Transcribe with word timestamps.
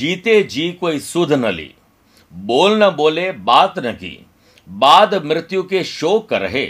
जीते 0.00 0.42
जी 0.42 0.72
कोई 0.72 0.98
सुध 0.98 1.32
न 1.32 1.44
ली। 1.44 1.74
बोल 2.32 2.82
न 2.82 2.90
बोले, 2.90 3.32
बात 3.32 3.78
न 3.78 3.92
की। 3.92 4.26
बाद 4.68 5.24
मृत्यु 5.24 5.62
के 5.62 5.84
शोक 5.84 6.28
कर 6.28 6.40
रहे। 6.40 6.66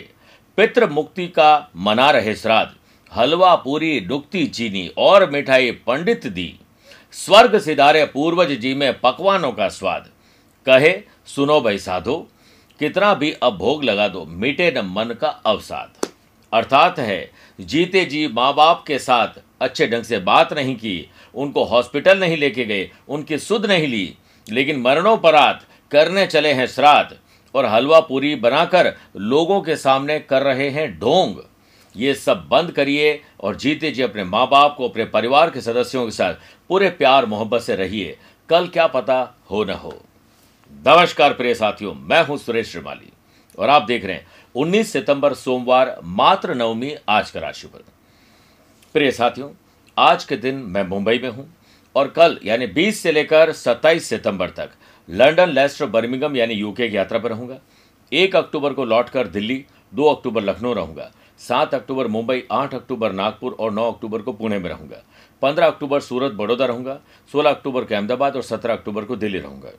पितृ 0.57 0.87
मुक्ति 0.87 1.29
का 1.29 1.71
मना 1.77 2.11
रहे 2.11 2.35
श्राद्ध। 2.35 2.75
हलवा 3.15 3.55
पूरी 3.55 4.01
नुक्ति 4.01 4.47
चीनी 4.47 4.91
और 4.99 5.31
मिठाई 5.31 5.71
पंडित 5.71 6.27
दी। 6.27 6.59
स्वर्ग 7.13 7.61
सिधारे 7.61 8.05
पूर्वज 8.05 8.53
जी 8.53 8.75
में 8.75 9.01
पकवानों 9.01 9.53
का 9.53 9.69
स्वाद। 9.69 10.11
कहे, 10.67 11.03
सुनो 11.27 11.61
भाई 11.61 11.79
साधो, 11.79 12.29
कितना 12.79 13.15
भी 13.15 13.33
अब 13.33 13.57
भोग 13.57 13.85
लगा 13.85 14.09
दो 14.09 14.25
मिटे 14.25 14.73
न 14.77 14.81
मन 14.81 15.15
का 15.21 15.29
अवसाद। 15.29 16.07
अर्थात 16.53 16.99
है, 16.99 17.31
जीते 17.61 18.05
जी 18.05 18.29
माँ 18.29 18.55
बाप 18.55 18.85
के 18.87 18.99
साथ 18.99 19.29
अच्छे 19.61 19.87
ढंग 19.87 20.03
से 20.03 20.19
बात 20.19 20.53
नहीं 20.53 20.77
की 20.77 21.11
उनको 21.35 21.65
हॉस्पिटल 21.65 22.21
नहीं 22.21 22.37
लेके 22.37 22.65
गए, 22.65 22.91
उनकी 23.09 23.39
सुध 23.39 23.67
नहीं 23.67 23.89
ली। 23.89 24.17
लेकिन 24.51 24.81
मरणोपरात 24.81 25.67
करने 25.91 26.27
चले 26.27 26.53
हैं 26.53 26.67
श्राद्ध 26.67 27.17
और 27.55 27.67
हलवा 27.67 28.01
पूरी 28.01 28.35
बनाकर 28.35 28.95
लोगों 29.17 29.61
के 29.61 29.77
सामने 29.77 30.19
कर 30.21 30.43
रहे 30.43 30.71
हैं 30.71 30.99
ढोंग। 30.99 31.37
ये 31.97 32.15
सब 32.15 32.49
बंद 32.49 32.73
करिए 32.73 33.23
और 33.41 33.57
जीते 33.57 33.91
जी 33.91 34.03
अपने 34.03 34.25
माँ 34.25 34.49
बाप 34.49 34.75
को, 34.77 34.89
अपने 34.89 35.05
परिवार 35.05 35.51
के 35.51 35.61
सदस्यों 35.61 36.05
के 36.05 36.11
साथ। 36.11 36.35
पूरे 36.69 36.91
प्यार 36.91 37.27
मोहब्बत 37.27 37.61
से 37.61 37.77
रहिए। 37.77 38.19
कल 38.49 38.69
क्या 38.69 38.87
पता 38.87 39.35
हो 39.51 39.65
न 39.65 39.71
हो। 39.71 40.03
नमस्कार 40.87 41.33
प्रिय 41.33 41.55
साथियों, 41.55 41.95
मैं 41.95 42.27
हूँ 42.27 42.39
सुरेश 42.39 42.73
श्रीमाली 42.73 43.13
और 43.59 43.69
आप 43.69 43.83
देख 43.83 44.05
रहे 44.05 44.17
हैं 44.17 44.27
19 44.55 44.93
सितंबर 44.93 45.35
सोमवार 45.35 46.01
मात्र 46.05 46.55
नवमी 46.55 46.95
आज 47.09 47.31
का 47.31 47.41
राशिफल। 47.41 47.83
प्रिय 48.93 49.11
साथियों 49.11 49.49
आज 50.01 50.23
के 50.25 50.37
दिन 50.37 50.57
मैं 50.67 50.83
मुंबई 50.89 51.19
में 51.19 51.29
हूँ 51.29 51.47
और 51.95 52.09
कल, 52.09 52.39
यानी 52.45 52.67
20 52.67 53.01
से 53.03 53.13
लेकर 53.13 53.53
27 53.53 54.05
सितंबर 54.05 54.51
तक 54.51 54.71
लंदन 55.09 55.49
लेस्टर, 55.49 55.87
बर्मिंगम, 55.87 56.37
यानी 56.37 56.55
यूके 56.55 56.89
की 56.89 56.97
यात्रा 56.97 57.19
पर 57.19 57.31
रहूँगा। 57.31 57.59
एक 58.13 58.37
अक्टूबर 58.37 58.73
को 58.73 58.85
लौटकर 58.85 59.27
दिल्ली, 59.29 59.65
दो 59.95 60.05
अक्टूबर 60.05 60.43
लखनऊ 60.43 60.73
रहूँगा। 60.75 61.11
सात 61.41 61.75
अक्टूबर 61.75 62.07
मुंबई, 62.07 62.43
आठ 62.53 62.75
अक्टूबर 62.75 63.13
नागपुर 63.13 63.57
और 63.61 63.73
नौ 63.73 63.91
अक्टूबर 63.93 64.23
को 64.23 64.33
पुणे 64.33 64.59
में 64.59 64.71
रहूँगा। 64.71 65.03
पंद्रह 65.43 65.67
अक्टूबर 65.67 66.01
सूरत, 66.01 66.33
बड़ौदा 66.33 66.67
रहूँगा, 66.67 66.99
सोलह 67.31 67.51
अक्टूबर 67.51 67.85
को 67.85 67.95
अहमदाबाद 67.95 68.37
और 68.37 68.43
सत्रह 68.43 68.75
अक्टूबर 68.75 69.05
को 69.05 69.17
दिल्ली 69.17 69.39
रहूँगा। 69.39 69.77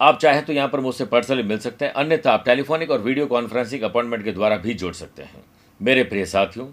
आप 0.00 0.18
चाहें 0.18 0.44
तो 0.44 0.52
यहाँ 0.52 0.68
पर 0.68 0.80
मुझसे 0.80 1.04
पर्सनली 1.04 1.42
मिल 1.42 1.58
सकते 1.58 1.84
हैं, 1.84 1.92
अन्यथा 1.92 2.32
आप 2.32 2.44
टेलीफोनिक 2.44 2.90
और 2.90 3.00
वीडियो 3.00 3.26
कॉन्फ्रेंसिंग 3.26 3.82
अपॉइंटमेंट 3.82 4.24
के 4.24 4.32
द्वारा 4.32 4.56
भी 4.56 4.74
जुड़ 4.74 4.94
सकते 4.94 5.22
हैं। 5.22 5.44
मेरे 5.80 6.04
प्रिय 6.04 6.26
साथियों 6.26 6.66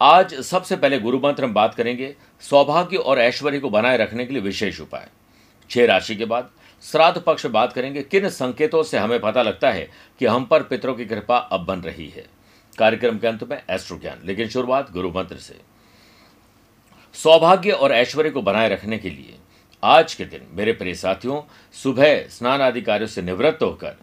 आज 0.00 0.34
सबसे 0.34 0.76
पहले 0.76 0.98
गुरु 0.98 1.18
मंत्र 1.18 1.44
हम 1.44 1.54
बात 1.54 1.74
करेंगे, 1.74 2.14
सौभाग्य 2.40 2.96
और 2.96 3.18
ऐश्वर्य 3.18 3.58
को 3.60 3.70
बनाए 3.70 3.96
रखने 3.96 4.24
के 4.24 4.32
लिए 4.32 4.42
विशेष 4.42 4.80
उपाय। 4.80 5.08
छह 5.70 5.86
राशि 5.86 6.16
के 6.16 6.24
बाद 6.24 6.50
श्राद्ध 6.82 7.20
पक्ष 7.20 7.46
बात 7.46 7.72
करेंगे, 7.72 8.02
किन 8.02 8.28
संकेतों 8.28 8.82
से 8.82 8.98
हमें 8.98 9.18
पता 9.20 9.42
लगता 9.42 9.70
है 9.70 9.88
कि 10.18 10.26
हम 10.26 10.44
पर 10.44 10.62
पितरों 10.62 10.94
की 10.94 11.04
कृपा 11.04 11.38
अब 11.38 11.64
बन 11.64 11.80
रही 11.80 12.08
है? 12.08 12.24
कार्यक्रम 12.78 13.18
के 13.18 13.26
अंत 13.26 13.42
में 13.44 13.62
एस्ट्रो 13.70 13.98
ज्ञान 13.98 14.20
लेकिन 14.24 14.48
शुरुआत 14.48 14.92
गुरु 14.92 15.10
मंत्र 15.10 15.36
से। 15.36 15.56
सौभाग्य 17.14 17.70
और 17.70 17.92
ऐश्वर्य 17.92 18.30
को 18.30 18.42
बनाए 18.42 18.68
रखने 18.68 18.98
के 18.98 19.10
लिए 19.10 19.34
आज 19.82 20.14
के 20.14 20.24
दिन 20.24 20.46
मेरे 20.50 20.72
प्रिय 20.72 20.94
साथियों, 20.94 21.42
सुबह 21.72 22.28
स्नान 22.28 22.60
आदि 22.60 22.82
कार्यों 22.82 23.08
से 23.08 23.22
निवृत्त 23.22 23.62
होकर 23.62 23.96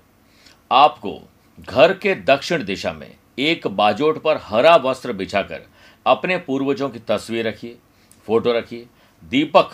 आपको 0.72 1.20
घर 1.60 1.94
के 1.94 2.16
दक्षिण 2.16 2.66
दिशा 2.66 2.94
में 2.94 3.16
एक 3.40 3.68
बाजोट 3.68 4.22
पर 4.22 4.38
हरा 4.42 4.76
वस्त्र 4.76 5.14
बिछाकर 5.14 5.62
अपने 6.06 6.38
पूर्वजों 6.38 6.90
की 6.90 7.00
तस्वीर 7.00 7.48
रखिए, 7.48 7.78
फ़ोटो 8.28 8.54
रखिए। 8.54 8.88
दीपक, 9.24 9.70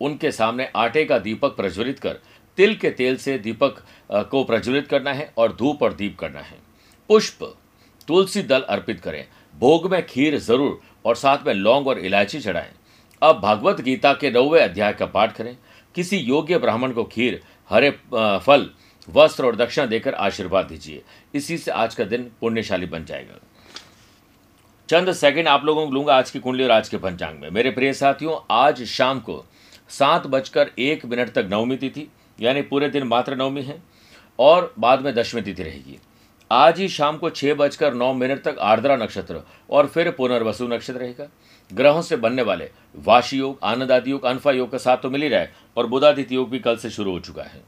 उनके 0.00 0.30
सामने 0.32 0.68
आटे 0.76 1.04
का 1.04 1.18
दीपक 1.18 1.56
प्रज्वलित 1.56 1.98
कर, 1.98 2.18
तिल 2.58 2.74
के 2.74 2.90
तेल 2.90 3.16
से 3.16 3.38
दीपक 3.38 3.82
को 4.30 4.42
प्रज्वलित 4.44 4.86
करना 4.88 5.12
है 5.12 5.32
और 5.38 5.56
धूप 5.56 5.82
और 5.82 5.92
दीप 5.92 6.18
करना 6.18 6.40
है। 6.40 6.58
पुष्प, 7.10 7.44
तुलसी 8.08 8.42
दल 8.42 8.60
अर्पित 8.60 9.00
करें। 9.00 9.24
भोग 9.54 9.90
में 9.90 10.04
खीर 10.06 10.38
ज़रूर 10.38 10.80
और 11.04 11.16
साथ 11.16 11.46
में 11.46 11.52
लौंग 11.54 11.86
और 11.88 11.98
इलायची 11.98 12.40
चढ़ाएँ। 12.40 12.72
अब 13.22 13.40
भगवत 13.40 13.80
गीता 13.80 14.12
के 14.12 14.30
नौवे 14.30 14.60
अध्याय 14.60 14.92
का 14.92 15.06
पाठ 15.06 15.36
करें। 15.36 15.56
किसी 15.94 16.16
योग्य 16.16 16.58
ब्राह्मण 16.58 16.92
को 16.92 17.04
खीर, 17.04 17.40
हरे 17.70 17.90
फल, 18.12 18.70
वस्त्र 19.08 19.46
और 19.46 19.56
दक्षिणा 19.56 19.86
देकर 19.86 20.14
आशीर्वाद 20.14 20.66
दीजिए। 20.66 21.02
इसी 21.34 21.58
से 21.58 21.70
आज 21.70 21.94
का 21.94 22.04
दिन 22.04 22.30
पुण्यशाली 22.40 22.86
बन 22.86 23.04
जाएगा। 23.04 23.38
चंद 24.88 25.12
सेकंड 25.12 25.48
आप 25.48 25.64
लोगों 25.64 25.86
को 25.86 25.92
लूँगा 25.92 26.14
आज 26.14 26.30
की 26.30 26.38
कुंडली 26.38 26.64
और 26.64 26.70
आज 26.70 26.88
के 26.88 26.96
पंचांग 26.96 27.38
में। 27.38 27.48
मेरे 27.50 27.70
प्रिय 27.70 27.92
साथियों, 27.92 28.36
आज 28.50 28.82
शाम 28.84 29.20
को 29.20 29.44
सात 29.90 30.26
बजकर 30.26 30.70
एक 30.78 31.06
मिनट 31.06 31.32
तक 31.32 31.48
नवमी 31.50 31.76
तिथि, 31.76 32.06
यानी 32.38 32.62
पूरे 32.62 32.88
दिन 32.88 33.02
मात्र 33.02 33.36
नवमी 33.36 33.62
है, 33.62 33.76
और 34.38 34.72
बाद 34.78 35.00
में 35.00 35.12
दशमी 35.14 35.42
तिथि 35.42 35.62
रहेगी। 35.62 35.98
आज 36.50 36.78
ही 36.80 36.88
शाम 36.88 37.16
को 37.16 37.30
छह 37.30 37.54
बजकर 37.54 37.94
नौ 37.94 38.12
मिनट 38.14 38.42
तक 38.42 38.58
आर्द्रा 38.60 38.96
नक्षत्र 38.96 39.40
और 39.70 39.86
फिर 39.86 40.10
पुनर्वसु 40.10 40.68
नक्षत्र 40.68 41.00
रहेगा। 41.00 41.28
ग्रहों 41.70 42.02
से 42.02 42.16
बनने 42.16 42.42
वाले 42.42 42.70
वाशी 42.98 43.38
योग, 43.38 43.58
आनंद 43.62 43.92
आदि 43.92 44.10
योग, 44.10 44.24
अनफा 44.24 44.52
योग 44.52 44.70
का 44.72 44.78
साथ 44.78 44.96
तो 44.96 45.10
मिल 45.10 45.22
ही 45.22 45.28
रहा 45.28 45.40
है, 45.40 45.52
और 45.76 45.86
बुधादित्य 45.86 46.34
योग 46.34 46.50
भी 46.50 46.58
कल 46.60 46.76
से 46.76 46.90
शुरू 46.90 47.12
हो 47.12 47.20
चुका 47.20 47.42
है। 47.42 47.62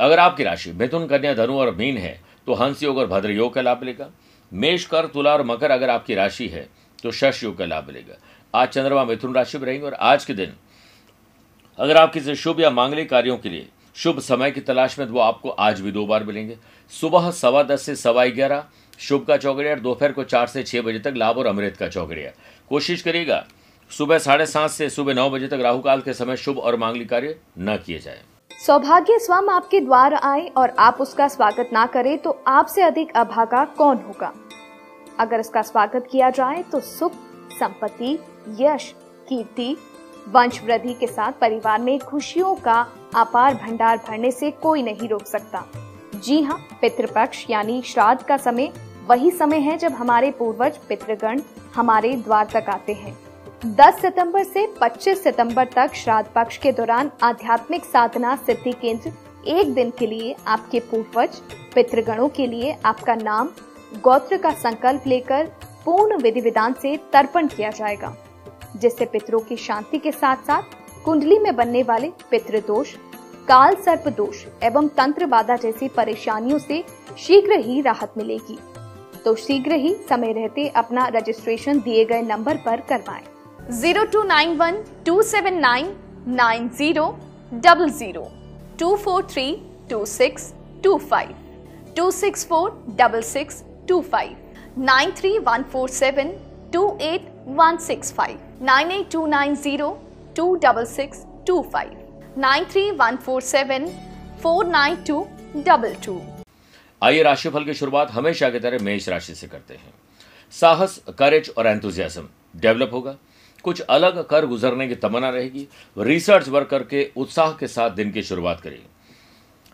अगर 0.00 0.18
आपकी 0.18 0.44
राशि 0.44 0.72
मिथुन, 0.72 1.06
कन्या, 1.06 1.34
धनु 1.36 1.58
और 1.58 1.74
मीन 1.76 1.98
है 1.98 2.20
तो 2.46 2.54
हंस 2.54 2.82
योग 2.82 2.98
और 2.98 3.06
भद्र 3.06 3.30
योग 3.30 3.54
का 3.54 3.60
लाभ 3.60 3.80
मिलेगा 3.80 4.10
मेष 4.54 4.84
कर 4.86 5.06
तुला 5.06 5.32
और 5.32 5.42
मकर 5.46 5.70
अगर 5.70 5.90
आपकी 5.90 6.14
राशि 6.14 6.46
है 6.48 6.68
तो 7.02 7.10
शश 7.10 7.42
योग 7.44 7.56
का 7.58 7.64
लाभ 7.64 7.86
मिलेगा। 7.86 8.14
आज 8.54 8.68
चंद्रमा 8.68 9.04
मिथुन 9.04 9.34
राशि 9.34 9.58
में 9.58 9.64
रहेंगे 9.66 9.86
और 9.86 9.94
आज 9.94 10.24
के 10.24 10.34
दिन 10.34 10.52
अगर 11.78 11.96
आप 11.96 12.12
किसी 12.12 12.34
शुभ 12.34 12.60
या 12.60 12.70
मांगलिक 12.70 13.08
कार्यों 13.10 13.36
के 13.36 13.48
लिए 13.48 13.68
शुभ 13.96 14.18
समय 14.20 14.50
की 14.50 14.60
तलाश 14.60 14.98
में 14.98 15.06
तो 15.08 15.14
वो 15.14 15.20
आपको 15.20 15.48
आज 15.48 15.80
भी 15.80 15.92
दो 15.92 16.06
बार 16.06 16.24
मिलेंगे। 16.24 16.56
सुबह 16.92 17.30
सवा 17.30 17.62
दस 17.62 17.82
से 17.82 17.94
सवा 17.96 18.24
ग्यारह, 18.26 18.64
शुभ 18.98 19.24
का 19.24 19.36
चौकड़िया 19.36 19.72
और 19.74 19.80
दोपहर 19.80 20.12
को 20.12 20.24
चार 20.24 20.46
से 20.46 20.62
छह 20.62 20.82
बजे 20.82 20.98
तक 20.98 21.14
लाभ 21.16 21.38
और 21.38 21.46
अमृत 21.46 21.76
का 21.76 21.88
चौकड़िया 21.88 22.30
कोशिश 22.70 23.02
करिएगा, 23.02 23.44
सुबह 23.90 24.18
साढ़े 24.18 24.46
सात 24.46 24.70
से 24.70 24.88
सुबह 24.90 25.14
नौ 25.14 25.28
बजे 25.30 25.48
तक 25.48 25.60
राहु 25.62 25.80
काल 25.80 26.00
के 26.00 26.14
समय 26.14 26.36
शुभ 26.36 26.58
और 26.58 26.76
मांगलिक 26.76 27.08
कार्य 27.08 27.36
न 27.58 27.76
किए 27.76 27.98
जाए। 27.98 28.20
सौभाग्य 28.50 29.18
स्वयं 29.18 29.48
आपके 29.50 29.80
द्वार 29.80 30.14
आए 30.14 30.46
और 30.48 30.74
आप 30.78 30.98
उसका 31.00 31.28
स्वागत 31.28 31.70
ना 31.72 31.86
करें 31.86 32.16
तो 32.18 32.30
आपसे 32.48 32.82
अधिक 32.82 33.16
अभागा 33.16 33.64
कौन 33.78 33.96
होगा? 33.98 34.32
अगर 35.20 35.40
इसका 35.40 35.62
स्वागत 35.62 36.08
किया 36.10 36.30
जाए 36.30 36.62
तो 36.62 36.80
सुख, 36.80 37.12
संपत्ति, 37.58 38.18
यश, 38.60 38.94
कीर्ति 39.28 39.76
वंश 40.28 40.62
वृद्धि 40.64 40.94
के 40.94 41.06
साथ 41.06 41.32
परिवार 41.32 41.80
में 41.80 41.98
खुशियों 41.98 42.54
का 42.56 42.80
अपार 43.14 43.54
भंडार 43.54 43.96
भरने 44.08 44.30
से 44.30 44.50
कोई 44.62 44.82
नहीं 44.82 45.08
रोक 45.08 45.26
सकता। 45.26 45.64
जी 46.16 46.40
हाँ 46.42 46.58
पितृपक्ष 46.80 47.44
यानी 47.50 47.80
श्राद्ध 47.82 48.22
का 48.22 48.36
समय 48.36 48.72
वही 49.08 49.30
समय 49.30 49.58
है 49.58 49.76
जब 49.78 49.92
हमारे 49.92 50.30
पूर्वज, 50.30 50.76
पितृगण 50.88 51.40
हमारे 51.74 52.14
द्वार 52.16 52.48
तक 52.52 52.68
आते 52.68 52.92
हैं। 52.92 53.16
10 53.76 54.00
सितंबर 54.00 54.44
से 54.44 54.66
25 54.80 55.22
सितंबर 55.22 55.68
तक 55.74 55.94
श्राद्ध 55.94 56.28
पक्ष 56.34 56.56
के 56.58 56.72
दौरान 56.72 57.10
आध्यात्मिक 57.22 57.84
साधना 57.84 58.34
सिद्धि 58.36 58.72
केंद्र 58.72 59.12
एक 59.48 59.72
दिन 59.74 59.90
के 59.98 60.06
लिए 60.06 60.34
आपके 60.46 60.80
पूर्वज, 60.80 61.40
पितृगणों 61.74 62.28
के 62.28 62.46
लिए 62.46 62.76
आपका 62.84 63.14
नाम 63.14 63.50
गोत्र 63.96 64.36
का 64.36 64.50
संकल्प 64.52 65.06
लेकर 65.06 65.46
पूर्ण 65.84 66.16
विधि 66.22 66.40
विधान 66.40 66.72
से 66.72 66.96
तर्पण 67.12 67.46
किया 67.46 67.70
जाएगा, 67.70 68.14
जिससे 68.76 69.04
पितरों 69.06 69.40
की 69.40 69.56
शांति 69.56 69.98
के 69.98 70.12
साथ 70.12 70.36
साथ 70.46 71.02
कुंडली 71.04 71.38
में 71.38 71.54
बनने 71.56 71.82
वाले 71.82 72.10
पितृदोष 72.30 72.94
काल 73.48 73.74
सर्प 73.84 74.08
दोष 74.16 74.44
एवं 74.64 74.88
तंत्र 74.96 75.26
बाधा 75.26 75.56
जैसी 75.56 75.88
परेशानियों 75.96 76.58
से 76.58 76.82
शीघ्र 77.18 77.58
ही 77.60 77.80
राहत 77.80 78.12
मिलेगी 78.18 78.58
तो 79.24 79.34
शीघ्र 79.36 79.74
ही 79.74 79.94
समय 80.08 80.32
रहते 80.32 80.66
अपना 80.76 81.06
रजिस्ट्रेशन 81.14 81.80
दिए 81.80 82.04
गए 82.04 82.22
नंबर 82.22 82.56
पर 82.66 82.80
करवाएँ। 82.88 83.24
Zero 83.72 84.04
two 84.12 84.22
nine 84.22 84.56
one 84.56 84.82
two 85.06 85.20
seven 85.22 85.58
nine 85.60 85.94
nine 86.28 86.68
zero 86.70 87.06
double 87.54 87.90
zero, 87.90 88.26
two 88.80 88.94
four 88.96 89.26
three 89.30 89.54
two 89.90 90.04
six 90.06 90.52
two 90.84 90.96
five, 91.00 91.34
two 91.96 92.10
six 92.10 92.46
four 92.46 92.70
double 92.98 93.22
six 93.22 93.62
two 93.88 94.00
five 94.12 94.82
nine 94.84 95.12
three 95.16 95.38
one 95.40 95.62
four 95.72 95.88
seven 95.90 96.32
two 96.72 96.86
eight 97.02 97.28
one 97.56 97.76
six 97.80 98.12
five 98.12 98.38
nine 98.62 98.90
eight 98.92 99.10
two 99.12 99.26
nine 99.26 99.54
zero 99.56 99.90
two 100.36 100.54
double 100.64 100.84
six 100.86 101.24
two 101.46 101.60
five 101.72 102.34
nine 102.38 102.64
three 102.64 102.90
one 102.90 103.16
four 103.16 103.42
seven 103.42 103.86
four 104.42 104.66
nine 104.66 104.96
two 105.04 105.26
double 105.56 105.94
two 106.04 106.20
आइए 107.02 107.22
राशिफल 107.22 107.64
की 107.64 107.74
शुरुआत 107.74 108.10
हमेशा 108.10 108.48
की 108.50 108.60
तरह 108.60 108.84
मेष 108.84 109.08
राशि 109.08 109.34
से 109.34 109.46
करते 109.46 109.74
हैं। 109.74 109.92
साहस 110.52 111.00
करेज 111.18 111.52
और 111.58 111.66
एंथुजियाज्म 111.66 112.28
डेवलप 112.56 112.90
होगा। 112.92 113.14
कुछ 113.64 113.80
अलग 113.80 114.22
कर 114.28 114.46
गुजरने 114.46 114.86
की 114.88 114.94
तमन्ना 114.94 115.30
रहेगी। 115.30 115.66
रिसर्च 115.96 116.48
वर्क 116.48 116.68
करके 116.68 117.10
उत्साह 117.16 117.52
के 117.52 117.66
साथ 117.66 117.90
दिन 117.90 118.10
की 118.10 118.22
शुरुआत 118.22 118.60
करिए। 118.60 118.82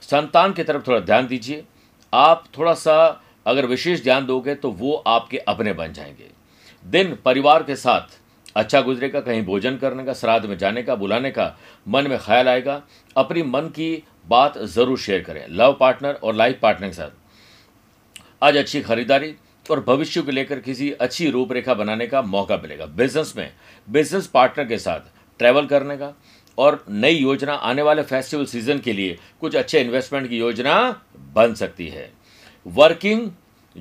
संतान 0.02 0.52
की 0.52 0.62
तरफ़ 0.62 0.86
थोड़ा 0.86 1.00
ध्यान 1.00 1.26
दीजिए। 1.26 1.64
आप 2.12 2.44
थोड़ा 2.58 2.74
सा 2.74 2.96
अगर 3.46 3.66
विशेष 3.66 4.02
ध्यान 4.02 4.26
दोगे 4.26 4.54
तो 4.54 4.70
वो 4.70 4.94
आपके 5.06 5.38
अपने 5.38 5.72
बन 5.72 5.92
जाएँगे। 5.92 6.30
दिन 6.84 7.16
परिवार 7.24 7.62
के 7.62 7.76
साथ 7.76 8.18
अच्छा 8.56 8.80
गुजरेगा, 8.80 9.20
कहीं 9.20 9.42
भोजन 9.44 9.76
करने 9.76 10.04
का, 10.04 10.12
श्राद्ध 10.12 10.46
में 10.46 10.56
जाने 10.58 10.82
का, 10.82 10.94
बुलाने 10.94 11.30
का, 11.30 11.56
मन 11.88 12.06
में 12.06 12.18
ख्याल 12.18 12.48
आएगा। 12.48 12.82
अपनी 13.16 13.42
मन 13.42 13.68
की 13.68 14.02
बात 14.26 14.58
ज़रूर 14.58 14.98
शेयर 14.98 15.20
करें 15.20 15.44
लव 15.50 15.76
पार्टनर 15.80 16.14
और 16.14 16.34
लाइफ 16.34 16.58
पार्टनर 16.62 16.88
के 16.88 16.94
साथ। 16.94 17.10
आज 18.42 18.56
अच्छी 18.56 18.80
खरीदारी 18.80 19.34
और 19.66 19.80
भविष्य 19.80 20.22
को 20.22 20.30
लेकर 20.30 20.60
किसी 20.60 20.90
अच्छी 20.92 21.30
रूपरेखा 21.30 21.74
बनाने 21.74 22.06
का 22.06 22.22
मौका 22.22 22.56
मिलेगा। 22.56 22.86
बिज़नेस 22.86 23.32
में 23.36 23.50
बिज़नेस 23.88 24.26
पार्टनर 24.26 24.64
के 24.64 24.78
साथ 24.78 25.10
ट्रैवल 25.40 25.66
करने 25.66 25.96
का 25.96 26.12
और 26.58 26.84
नई 26.88 27.14
योजना, 27.14 27.54
आने 27.54 27.82
वाले 27.82 28.02
फेस्टिवल 28.02 28.46
सीज़न 28.46 28.78
के 28.78 28.92
लिए 28.92 29.18
कुछ 29.40 29.56
अच्छे 29.56 29.80
इन्वेस्टमेंट 29.80 30.28
की 30.28 30.38
योजना 30.38 31.02
बन 31.34 31.54
सकती 31.54 31.88
है। 31.88 32.10
वर्किंग 32.66 33.30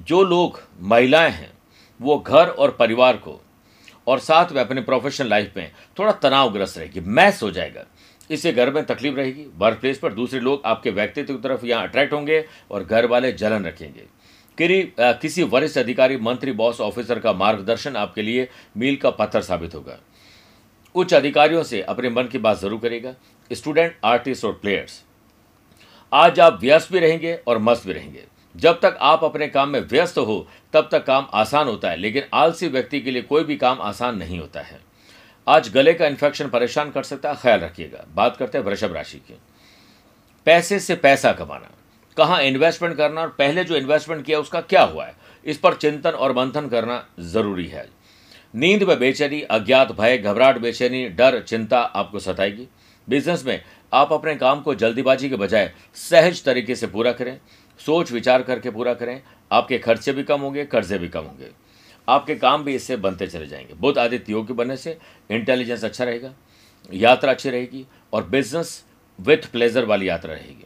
जो 0.07 0.23
लोग 0.23 0.61
महिलाएँ 0.81 1.31
हैं, 1.31 1.51
वो 1.99 2.17
घर 2.19 2.47
और 2.47 2.71
परिवार 2.71 3.17
को 3.17 3.39
और 4.07 4.19
साथ 4.19 4.51
में 4.51 4.61
अपने 4.61 4.81
प्रोफेशनल 4.81 5.29
लाइफ 5.29 5.53
में 5.57 5.71
थोड़ा 5.99 6.11
तनावग्रस्त 6.13 6.77
रहेगी 6.77 6.99
मैस 7.01 7.41
हो 7.43 7.49
जाएगा। 7.51 7.85
इससे 8.29 8.51
घर 8.53 8.71
में 8.73 8.83
तकलीफ़ 8.85 9.15
रहेगी 9.15 9.45
वर्क 9.57 9.79
प्लेस 9.79 9.97
पर 9.99 10.13
दूसरे 10.13 10.39
लोग 10.39 10.61
आपके 10.65 10.91
व्यक्तित्व 10.91 11.33
की 11.33 11.41
तरफ़ 11.41 11.65
यहाँ 11.65 11.87
अट्रैक्ट 11.87 12.13
होंगे 12.13 12.43
और 12.71 12.83
घर 12.83 13.05
वाले 13.05 13.31
जलन 13.33 13.65
रखेंगे। 13.65 14.05
किरी 14.57 14.81
किसी 14.99 15.43
वरिष्ठ 15.45 15.77
अधिकारी, 15.77 16.17
मंत्री 16.17 16.51
बॉस 16.53 16.81
ऑफिसर 16.81 17.19
का 17.19 17.33
मार्गदर्शन 17.33 17.95
आपके 17.95 18.21
लिए 18.21 18.47
मील 18.77 18.95
का 18.95 19.09
पत्थर 19.11 19.41
साबित 19.41 19.75
होगा। 19.75 19.99
उच्च 20.95 21.13
अधिकारियों 21.13 21.63
से 21.63 21.81
अपने 21.83 22.09
मन 22.09 22.23
की 22.23 22.37
बात 22.39 22.59
ज़रूर 22.59 22.79
करेगा। 22.79 23.13
स्टूडेंट 23.51 23.95
आर्टिस्ट 24.05 24.45
और 24.45 24.53
प्लेयर्स 24.53 25.03
आज 26.11 26.39
आप 26.39 26.59
व्यस्त 26.61 26.91
भी 26.91 26.99
रहेंगे 26.99 27.33
और 27.47 27.57
मस्त 27.59 27.87
भी 27.87 27.93
रहेंगे। 27.93 28.23
जब 28.55 28.79
तक 28.79 28.97
आप 29.01 29.23
अपने 29.23 29.47
काम 29.47 29.69
में 29.69 29.79
व्यस्त 29.79 30.17
हो, 30.17 30.47
तब 30.73 30.89
तक 30.91 31.05
काम 31.05 31.27
आसान 31.33 31.67
होता 31.67 31.89
है, 31.89 31.97
लेकिन 31.97 32.23
आलसी 32.33 32.67
व्यक्ति 32.67 33.01
के 33.01 33.11
लिए 33.11 33.21
कोई 33.21 33.43
भी 33.43 33.57
काम 33.57 33.81
आसान 33.81 34.17
नहीं 34.17 34.39
होता 34.39 34.61
है। 34.61 34.79
आज 35.47 35.69
गले 35.69 35.93
का 35.93 36.07
इन्फेक्शन 36.07 36.49
परेशान 36.49 36.91
कर 36.91 37.03
सकता 37.03 37.29
है, 37.29 37.35
ख्याल 37.35 37.59
रखिएगा। 37.59 38.05
बात 38.15 38.37
करते 38.37 38.57
हैं 38.57 38.65
वृषभ 38.65 38.93
राशि 38.93 39.17
की। 39.17 39.37
पैसे 40.45 40.79
से 40.79 40.95
पैसा 40.95 41.31
कमाना। 41.31 41.69
कहाँ 42.17 42.41
इन्वेस्टमेंट 42.41 42.97
करना 42.97 43.21
और 43.21 43.29
पहले 43.29 43.63
जो 43.63 43.75
इन्वेस्टमेंट 43.75 44.25
किया, 44.25 44.39
उसका 44.39 44.61
क्या 44.61 44.83
हुआ 44.83 45.05
है? 45.05 45.15
इस 45.45 45.57
पर 45.57 45.73
चिंतन 45.73 46.09
और 46.09 46.31
मंथन 46.31 46.67
करना 46.67 47.05
ज़रूरी 47.19 47.67
है। 47.67 47.89
नींद 48.55 48.83
में 48.83 48.99
बेचैनी, 48.99 49.41
अज्ञात 49.41 49.91
भय, 49.91 50.17
घबराहट, 50.17 50.57
बेचैनी, 50.57 51.09
डर, 51.09 51.41
चिंता 51.41 51.79
आपको 51.79 52.19
सताएगी। 52.19 52.67
बिज़नेस 53.09 53.45
में 53.45 53.63
आप 53.93 54.13
अपने 54.13 54.35
काम 54.35 54.61
को 54.61 54.75
जल्दीबाजी 54.75 55.29
के 55.29 55.35
बजाय 55.35 55.73
सहज 55.93 56.43
तरीके 56.43 56.75
से 56.75 56.87
पूरा 56.87 57.11
करें। 57.11 57.39
सोच 57.79 58.11
विचार 58.11 58.41
करके 58.41 58.69
पूरा 58.69 58.93
करें। 58.93 59.21
आपके 59.51 59.77
खर्चे 59.77 60.13
भी 60.13 60.23
कम 60.23 60.41
होंगे, 60.41 60.65
कर्जे 60.65 60.97
भी 60.97 61.07
कम 61.07 61.21
होंगे। 61.21 61.49
आपके 62.07 62.35
काम 62.35 62.63
भी 62.63 62.75
इससे 62.75 62.95
बनते 62.97 63.27
चले 63.27 63.47
जाएँगे। 63.47 63.73
बुद्ध 63.73 63.97
आदित्य 63.97 64.31
योग 64.31 64.47
के 64.47 64.53
बनने 64.53 64.77
से 64.77 64.97
इंटेलिजेंस 65.31 65.83
अच्छा 65.83 66.03
रहेगा, 66.03 66.33
यात्रा 66.89 67.31
अच्छी 67.31 67.49
रहेगी 67.49 67.85
और 68.13 68.23
बिज़नेस 68.23 68.83
विथ 69.19 69.51
प्लेजर 69.51 69.85
वाली 69.85 70.09
यात्रा 70.09 70.33
रहेगी। 70.33 70.65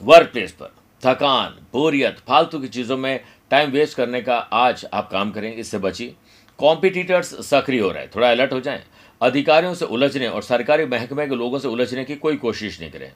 वर्क 0.00 0.30
प्लेस 0.32 0.52
पर 0.52 0.74
थकान, 1.02 1.58
बोरियत, 1.72 2.18
फालतू 2.18 2.58
की 2.58 2.68
चीज़ों 2.68 2.96
में 2.96 3.20
टाइम 3.50 3.70
वेस्ट 3.70 3.96
करने 3.96 4.20
का 4.22 4.36
आज 4.36 4.84
आप 4.92 5.10
काम 5.10 5.30
करें, 5.30 5.54
इससे 5.54 5.78
बची 5.78 6.06
कॉम्पिटिटर्स 6.58 7.34
सक्रिय 7.46 7.80
हो 7.80 7.90
रहे 7.90 8.02
हैं, 8.02 8.10
थोड़ा 8.16 8.30
अलर्ट 8.30 8.52
हो 8.52 8.60
जाएँ। 8.60 8.82
अधिकारियों 9.20 9.74
से 9.74 9.84
उलझने 9.84 10.28
और 10.28 10.42
सरकारी 10.42 10.86
महकमे 10.86 11.26
के 11.26 11.34
लोगों 11.34 11.58
से 11.58 11.68
उलझने 11.68 12.04
की 12.04 12.16
कोई 12.16 12.36
कोशिश 12.36 12.80
नहीं 12.80 12.90
करें। 12.90 13.12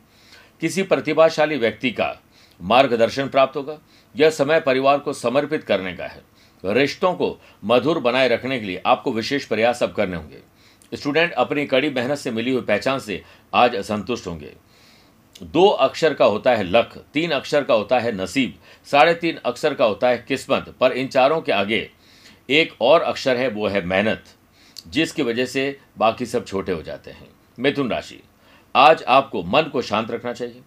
किसी 0.60 0.82
प्रतिभाशाली 0.82 1.56
व्यक्ति 1.56 1.90
का 1.90 2.08
मार्गदर्शन 2.60 3.28
प्राप्त 3.28 3.56
होगा। 3.56 3.78
यह 4.16 4.30
समय 4.30 4.60
परिवार 4.60 4.98
को 4.98 5.12
समर्पित 5.12 5.64
करने 5.64 5.92
का 5.92 6.06
है। 6.06 6.22
रिश्तों 6.64 7.12
को 7.14 7.38
मधुर 7.64 7.98
बनाए 7.98 8.28
रखने 8.28 8.60
के 8.60 8.66
लिए 8.66 8.82
आपको 8.86 9.12
विशेष 9.12 9.44
प्रयास 9.44 9.82
अब 9.82 9.92
करने 9.92 10.16
होंगे। 10.16 10.38
स्टूडेंट 10.92 11.32
अपनी 11.32 11.66
कड़ी 11.66 11.90
मेहनत 11.90 12.18
से 12.18 12.30
मिली 12.30 12.50
हुई 12.50 12.62
पहचान 12.62 12.98
से 12.98 13.22
आज 13.54 13.76
असंतुष्ट 13.76 14.26
होंगे। 14.26 14.52
दो 15.42 15.68
अक्षर 15.68 16.14
का 16.14 16.24
होता 16.24 16.54
है 16.54 16.64
लक 16.64 17.04
तीन 17.14 17.30
अक्षर 17.30 17.64
का 17.64 17.74
होता 17.74 17.98
है 17.98 18.12
नसीब, 18.12 18.54
साढ़े 18.86 19.14
तीन 19.14 19.36
अक्षर 19.36 19.74
का 19.74 19.84
होता 19.84 20.08
है 20.08 20.24
किस्मत, 20.28 20.74
पर 20.80 20.92
इन 20.92 21.08
चारों 21.08 21.40
के 21.40 21.52
आगे 21.52 21.90
एक 22.50 22.72
और 22.80 23.02
अक्षर 23.02 23.36
है, 23.36 23.48
वो 23.48 23.66
है 23.68 23.84
मेहनत, 23.84 24.24
जिसकी 24.88 25.22
वजह 25.22 25.46
से 25.46 25.78
बाकी 25.98 26.26
सब 26.26 26.46
छोटे 26.46 26.72
हो 26.72 26.82
जाते 26.82 27.10
हैं। 27.10 27.28
मिथुन 27.58 27.90
राशि, 27.90 28.22
आज 28.74 29.02
आपको 29.02 29.42
मन 29.42 29.62
को 29.62 29.82
शांत 29.82 30.10
रखना 30.10 30.32
चाहिए। 30.32 30.60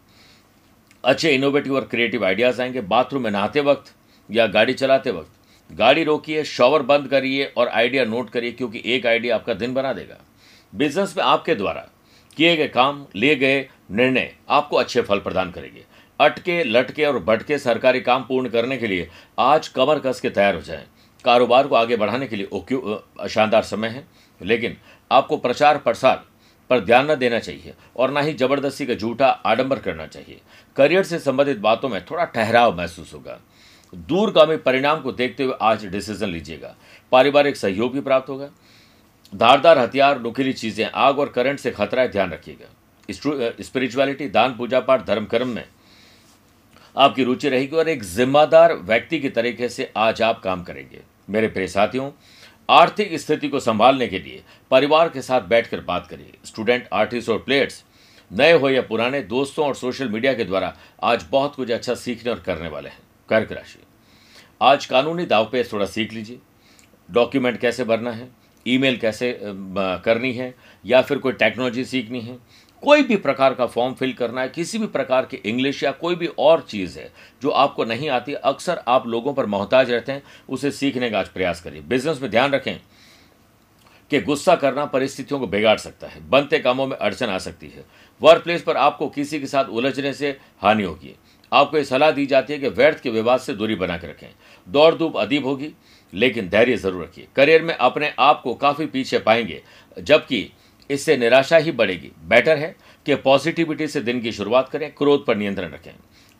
अच्छे 1.03 1.31
इनोवेटिव 1.31 1.75
और 1.75 1.81
क्रिएटिव 1.81 2.25
आइडियाज़ 2.25 2.61
आएँगे 2.61 2.81
बाथरूम 2.81 3.23
में 3.23 3.29
नहाते 3.31 3.61
वक्त 3.61 3.93
या 4.29 4.47
गाड़ी 4.47 4.73
चलाते 4.73 5.11
वक्त। 5.11 5.31
गाड़ी 5.69 6.03
रोकिए 6.03 6.43
शॉवर 6.43 6.81
बंद 6.81 7.07
करिए 7.07 7.45
और 7.57 7.67
आइडिया 7.67 8.03
नोट 8.05 8.29
करिए 8.29 8.51
क्योंकि 8.51 8.81
एक 8.85 9.05
आइडिया 9.05 9.35
आपका 9.35 9.53
दिन 9.53 9.73
बना 9.73 9.93
देगा। 9.93 10.17
बिज़नेस 10.73 11.13
में 11.17 11.23
आपके 11.23 11.55
द्वारा 11.55 11.87
किए 12.37 12.55
गए 12.55 12.67
काम, 12.67 13.05
लिए 13.15 13.35
गए 13.35 13.67
निर्णय 13.91 14.33
आपको 14.49 14.77
अच्छे 14.77 15.01
फल 15.01 15.19
प्रदान 15.19 15.51
करेंगे। 15.51 15.83
अटके, 16.19 16.63
लटके 16.63 17.05
और 17.05 17.19
बटके 17.19 17.57
सरकारी 17.57 18.01
काम 18.01 18.23
पूर्ण 18.23 18.49
करने 18.49 18.77
के 18.77 18.87
लिए 18.87 19.09
आज 19.39 19.67
कमर 19.67 19.99
कस 19.99 20.19
के 20.21 20.29
तैयार 20.29 20.55
हो 20.55 20.61
जाएँ। 20.61 20.85
कारोबार 21.25 21.67
को 21.67 21.75
आगे 21.75 21.95
बढ़ाने 21.95 22.27
के 22.27 22.35
लिए 22.35 23.27
शानदार 23.29 23.63
समय 23.63 23.87
है। 23.87 24.07
लेकिन 24.41 24.77
आपको 25.11 25.37
प्रचार 25.37 25.77
प्रसार 25.77 26.23
पर 26.69 26.79
ध्यान 26.79 27.11
न 27.11 27.15
देना 27.15 27.39
चाहिए 27.39 27.73
और 27.95 28.11
ना 28.11 28.21
ही 28.21 28.33
ज़बरदस्ती 28.33 28.85
का 28.85 28.93
झूठा 28.93 29.27
आडंबर 29.27 29.79
करना 29.79 30.05
चाहिए। 30.07 30.39
करियर 30.77 31.03
से 31.03 31.19
संबंधित 31.19 31.57
बातों 31.59 31.89
में 31.89 32.03
थोड़ा 32.05 32.25
ठहराव 32.25 32.77
महसूस 32.77 33.13
होगा। 33.13 33.39
दूरगामी 33.93 34.57
परिणाम 34.57 35.01
को 35.01 35.11
देखते 35.11 35.43
हुए 35.43 35.53
आज 35.61 35.85
डिसीज़न 35.85 36.27
लीजिएगा। 36.27 36.75
पारिवारिक 37.11 37.57
सहयोग 37.57 37.93
भी 37.93 38.01
प्राप्त 38.01 38.29
होगा। 38.29 38.49
धारदार 39.33 39.77
हथियार, 39.77 40.19
नुकीली 40.21 40.53
चीज़ें, 40.53 40.85
आग 40.85 41.19
और 41.19 41.29
करंट 41.29 41.59
से 41.59 41.71
खतरा 41.71 42.01
है, 42.01 42.11
ध्यान 42.11 42.31
रखिएगा। 42.31 43.63
स्पिरिचुअलिटी 43.63 44.27
दान, 44.27 44.55
पूजा 44.55 44.79
पाठ 44.79 45.05
धर्म 45.05 45.25
कर्म 45.25 45.47
में 45.47 45.65
आपकी 46.95 47.23
रुचि 47.23 47.49
रहेगी 47.49 47.75
और 47.75 47.89
एक 47.89 48.03
जिम्मेदार 48.05 48.73
व्यक्ति 48.75 49.19
के 49.19 49.29
तरीके 49.29 49.69
से 49.69 49.91
आज 49.97 50.21
आप 50.21 50.39
काम 50.39 50.63
करेंगे। 50.63 51.01
मेरे 51.29 51.47
प्रिय 51.47 51.67
साथियों 51.67 52.09
आर्थिक 52.69 53.13
स्थिति 53.19 53.47
को 53.49 53.59
संभालने 53.59 54.07
के 54.07 54.19
लिए 54.19 54.43
परिवार 54.71 55.09
के 55.09 55.21
साथ 55.21 55.41
बैठकर 55.41 55.79
बात 55.81 56.07
करिए। 56.07 56.33
स्टूडेंट, 56.45 56.87
आर्टिस्ट 56.93 57.29
और 57.29 57.37
प्लेयर्स, 57.37 57.83
नए 58.31 58.51
हो 58.51 58.69
या 58.69 58.81
पुराने, 58.81 59.21
दोस्तों 59.21 59.65
और 59.65 59.75
सोशल 59.75 60.09
मीडिया 60.09 60.33
के 60.33 60.43
द्वारा 60.43 60.75
आज 61.03 61.25
बहुत 61.31 61.55
कुछ 61.55 61.71
अच्छा 61.71 61.95
सीखने 61.95 62.31
और 62.31 62.39
करने 62.39 62.69
वाले 62.69 62.89
हैं। 62.89 62.97
कर्क 63.29 63.51
राशि। 63.51 63.79
आज 64.61 64.85
कानूनी 64.85 65.25
दाव 65.25 65.49
पे 65.51 65.63
थोड़ा 65.63 65.85
सीख 65.85 66.13
लीजिए। 66.13 66.39
डॉक्यूमेंट 67.11 67.59
कैसे 67.59 67.83
भरना 67.83 68.11
है? 68.11 68.27
ईमेल 68.67 68.97
कैसे 68.97 69.39
करनी 69.41 70.33
है? 70.33 70.53
या 70.85 71.01
फिर 71.01 71.17
कोई 71.17 71.33
टेक्नोलॉजी 71.33 71.85
सीखनी 71.85 72.21
है? 72.21 72.37
कोई 72.83 73.01
भी 73.01 73.15
प्रकार 73.17 73.53
का 73.53 73.65
फॉर्म 73.65 73.93
फिल 73.93 74.13
करना 74.13 74.41
है, 74.41 74.49
किसी 74.49 74.77
भी 74.77 74.87
प्रकार 74.87 75.25
की 75.25 75.37
इंग्लिश 75.39 75.83
या 75.83 75.91
कोई 75.93 76.15
भी 76.15 76.27
और 76.29 76.65
चीज़ 76.69 76.97
है 76.99 77.11
जो 77.41 77.49
आपको 77.49 77.85
नहीं 77.85 78.09
आती, 78.09 78.33
अक्सर 78.33 78.81
आप 78.87 79.07
लोगों 79.07 79.33
पर 79.33 79.45
मोहताज 79.45 79.91
रहते 79.91 80.11
हैं, 80.11 80.23
उसे 80.49 80.71
सीखने 80.71 81.09
का 81.09 81.19
आज 81.19 81.27
प्रयास 81.27 81.61
करिए। 81.61 81.81
बिज़नेस 81.81 82.21
में 82.21 82.29
ध्यान 82.31 82.51
रखें 82.51 82.77
कि 84.11 84.19
गुस्सा 84.21 84.55
करना 84.55 84.85
परिस्थितियों 84.85 85.39
को 85.39 85.47
बिगाड़ 85.47 85.77
सकता 85.77 86.07
है, 86.07 86.29
बनते 86.29 86.59
कामों 86.59 86.85
में 86.87 86.95
अड़चन 86.97 87.25
आ 87.25 87.37
सकती 87.37 87.67
है। 87.67 87.85
वर्क 88.21 88.43
प्लेस 88.43 88.61
पर 88.61 88.77
आपको 88.77 89.07
किसी 89.09 89.39
के 89.39 89.47
साथ 89.47 89.65
उलझने 89.65 90.13
से 90.13 90.37
हानि 90.61 90.83
होगी। 90.83 91.15
आपको 91.51 91.77
ये 91.77 91.83
सलाह 91.83 92.11
दी 92.11 92.25
जाती 92.25 92.53
है 92.53 92.59
कि 92.59 92.69
व्यर्थ 92.69 93.01
के 93.01 93.09
विवाद 93.09 93.39
से 93.39 93.53
दूरी 93.53 93.75
बना 93.75 93.97
के 93.97 94.07
रखें। 94.07 94.27
दौड़ 94.67 94.93
धूप 94.95 95.17
अदीब 95.17 95.45
होगी, 95.45 95.71
लेकिन 96.13 96.49
धैर्य 96.49 96.77
ज़रूर 96.77 97.03
रखिए। 97.03 97.27
करियर 97.35 97.61
में 97.61 97.73
अपने 97.73 98.13
आप 98.19 98.41
को 98.41 98.53
काफ़ी 98.53 98.85
पीछे 98.85 99.19
पाएँगे, 99.19 99.61
जबकि 99.97 100.49
इससे 100.89 101.17
निराशा 101.17 101.57
ही 101.57 101.71
बढ़ेगी। 101.71 102.11
बेटर 102.27 102.57
है 102.57 102.75
कि 103.05 103.15
पॉजिटिविटी 103.15 103.87
से 103.87 104.01
दिन 104.01 104.21
की 104.21 104.31
शुरुआत 104.31 104.69
करें, 104.69 104.91
क्रोध 104.93 105.25
पर 105.25 105.35
नियंत्रण 105.35 105.71
रखें। 105.71 105.91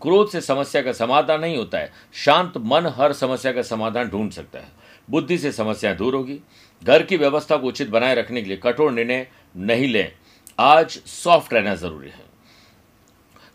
क्रोध 0.01 0.29
से 0.29 0.41
समस्या 0.41 0.81
का 0.81 0.91
समाधान 0.93 1.41
नहीं 1.41 1.57
होता 1.57 1.77
है। 1.77 1.91
शांत 2.15 2.57
मन 2.57 2.85
हर 2.97 3.13
समस्या 3.13 3.51
का 3.51 3.61
समाधान 3.61 4.09
ढूंढ 4.09 4.31
सकता 4.31 4.59
है। 4.59 4.71
बुद्धि 5.09 5.37
से 5.37 5.51
समस्याएँ 5.51 5.95
दूर 5.97 6.15
होगी। 6.15 6.39
घर 6.81 7.03
की 7.03 7.17
व्यवस्था 7.17 7.57
को 7.57 7.67
उचित 7.67 7.89
बनाए 7.89 8.15
रखने 8.15 8.41
के 8.41 8.47
लिए 8.47 8.57
कठोर 8.57 8.91
निर्णय 8.91 9.27
नहीं 9.57 9.87
लें। 9.87 10.11
आज 10.59 10.99
सॉफ्ट 11.05 11.53
रहना 11.53 11.75
ज़रूरी 11.75 12.09
है। 12.09 12.27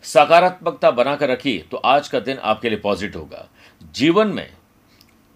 सकारात्मकता 0.03 0.91
बनाकर 0.91 1.29
रखिए 1.29 1.65
तो 1.71 1.77
आज 1.77 2.07
का 2.07 2.19
दिन 2.19 2.37
आपके 2.37 2.69
लिए 2.69 2.79
पॉजिटिव 2.79 3.21
होगा। 3.21 3.47
जीवन 3.93 4.27
में 4.27 4.49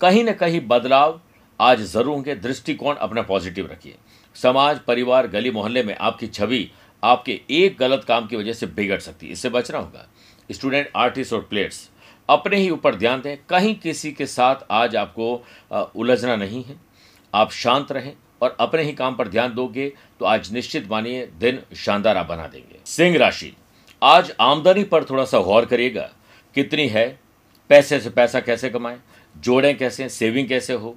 कहीं 0.01 0.24
ना 0.24 0.32
कहीं 0.32 0.62
बदलाव 0.68 1.20
आज 1.60 1.82
ज़रूर 1.82 2.08
होंगे। 2.08 2.36
दृष्टिकोण 2.36 2.96
अपना 2.96 3.22
पॉजिटिव 3.22 3.70
रखिए। 3.72 3.96
समाज, 4.41 4.79
परिवार, 4.79 5.27
गली 5.27 5.51
मोहल्ले 5.51 5.84
में 5.84 5.96
आपकी 5.96 6.27
छवि 6.27 6.69
आपके 7.03 7.39
एक 7.51 7.77
गलत 7.79 8.03
काम 8.03 8.27
की 8.27 8.36
वजह 8.36 8.53
से 8.53 8.65
बिगड़ 8.67 9.00
सकती 9.00 9.25
है। 9.25 9.31
इससे 9.31 9.50
बचना 9.50 9.77
होगा। 9.77 10.08
स्टूडेंट, 10.50 10.89
आर्टिस्ट 10.96 11.34
और 11.34 11.41
प्लेयर्स, 11.41 11.89
अपने 12.29 12.58
ही 12.58 12.69
ऊपर 12.69 12.96
ध्यान 12.96 13.22
दें। 13.22 13.38
कहीं 13.50 13.75
किसी 13.75 14.12
के 14.12 14.25
साथ 14.25 14.65
आज 14.72 14.96
आपको 14.96 15.34
उलझना 15.96 16.36
नहीं 16.36 16.63
है। 16.63 16.75
आप 17.34 17.51
शांत 17.51 17.91
रहें 17.91 18.13
और 18.41 18.55
अपने 18.60 18.84
ही 18.84 18.91
काम 18.93 19.15
पर 19.15 19.27
ध्यान 19.27 19.53
दोगे 19.53 19.91
तो 20.19 20.25
आज 20.25 20.51
निश्चित 20.53 20.88
मानिए 20.91 21.25
दिन 21.39 21.60
शानदार 21.75 22.17
आप 22.17 22.25
बना 22.25 22.48
देंगे। 22.48 22.79
सिंह 22.86 23.17
राशि, 23.17 23.53
आज 24.01 24.34
आमदनी 24.41 24.84
पर 24.84 25.03
थोड़ा 25.03 25.25
सा 25.25 25.39
गौर 25.39 25.65
करिएगा। 25.65 26.10
कितनी 26.55 26.88
है? 26.88 27.19
पैसे 27.69 28.00
से 28.00 28.10
पैसा 28.10 28.39
कैसे 28.39 28.69
कमाएँ? 28.69 29.00
जोड़ें 29.36 29.77
कैसे? 29.77 30.10
सेविंग 30.10 30.48
कैसे 30.48 30.74
हो? 30.74 30.96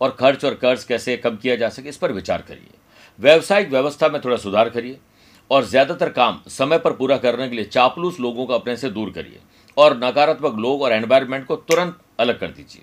और 0.00 0.10
खर्च 0.10 0.44
और 0.44 0.54
कर्ज 0.54 0.84
कैसे 0.84 1.16
कम 1.16 1.36
किया 1.36 1.56
जा 1.56 1.68
सके? 1.68 1.88
इस 1.88 1.96
पर 1.96 2.12
विचार 2.12 2.42
करिए। 2.42 2.70
व्यवसायिक 3.18 3.68
व्यवस्था 3.70 4.08
में 4.08 4.20
थोड़ा 4.20 4.36
सुधार 4.36 4.68
करिए 4.68 4.98
और 5.50 5.64
ज़्यादातर 5.64 6.08
काम 6.08 6.40
समय 6.48 6.78
पर 6.78 6.92
पूरा 6.92 7.16
करने 7.16 7.48
के 7.48 7.56
लिए 7.56 7.64
चापलूस 7.66 8.18
लोगों 8.20 8.46
को 8.46 8.54
अपने 8.54 8.76
से 8.76 8.90
दूर 8.90 9.10
करिए 9.10 9.40
और 9.76 9.96
नकारात्मक 9.96 10.58
लोग 10.58 10.82
और 10.82 10.92
एनवायरमेंट 10.92 11.46
को 11.46 11.56
तुरंत 11.58 11.98
अलग 12.20 12.38
कर 12.40 12.48
दीजिए। 12.48 12.82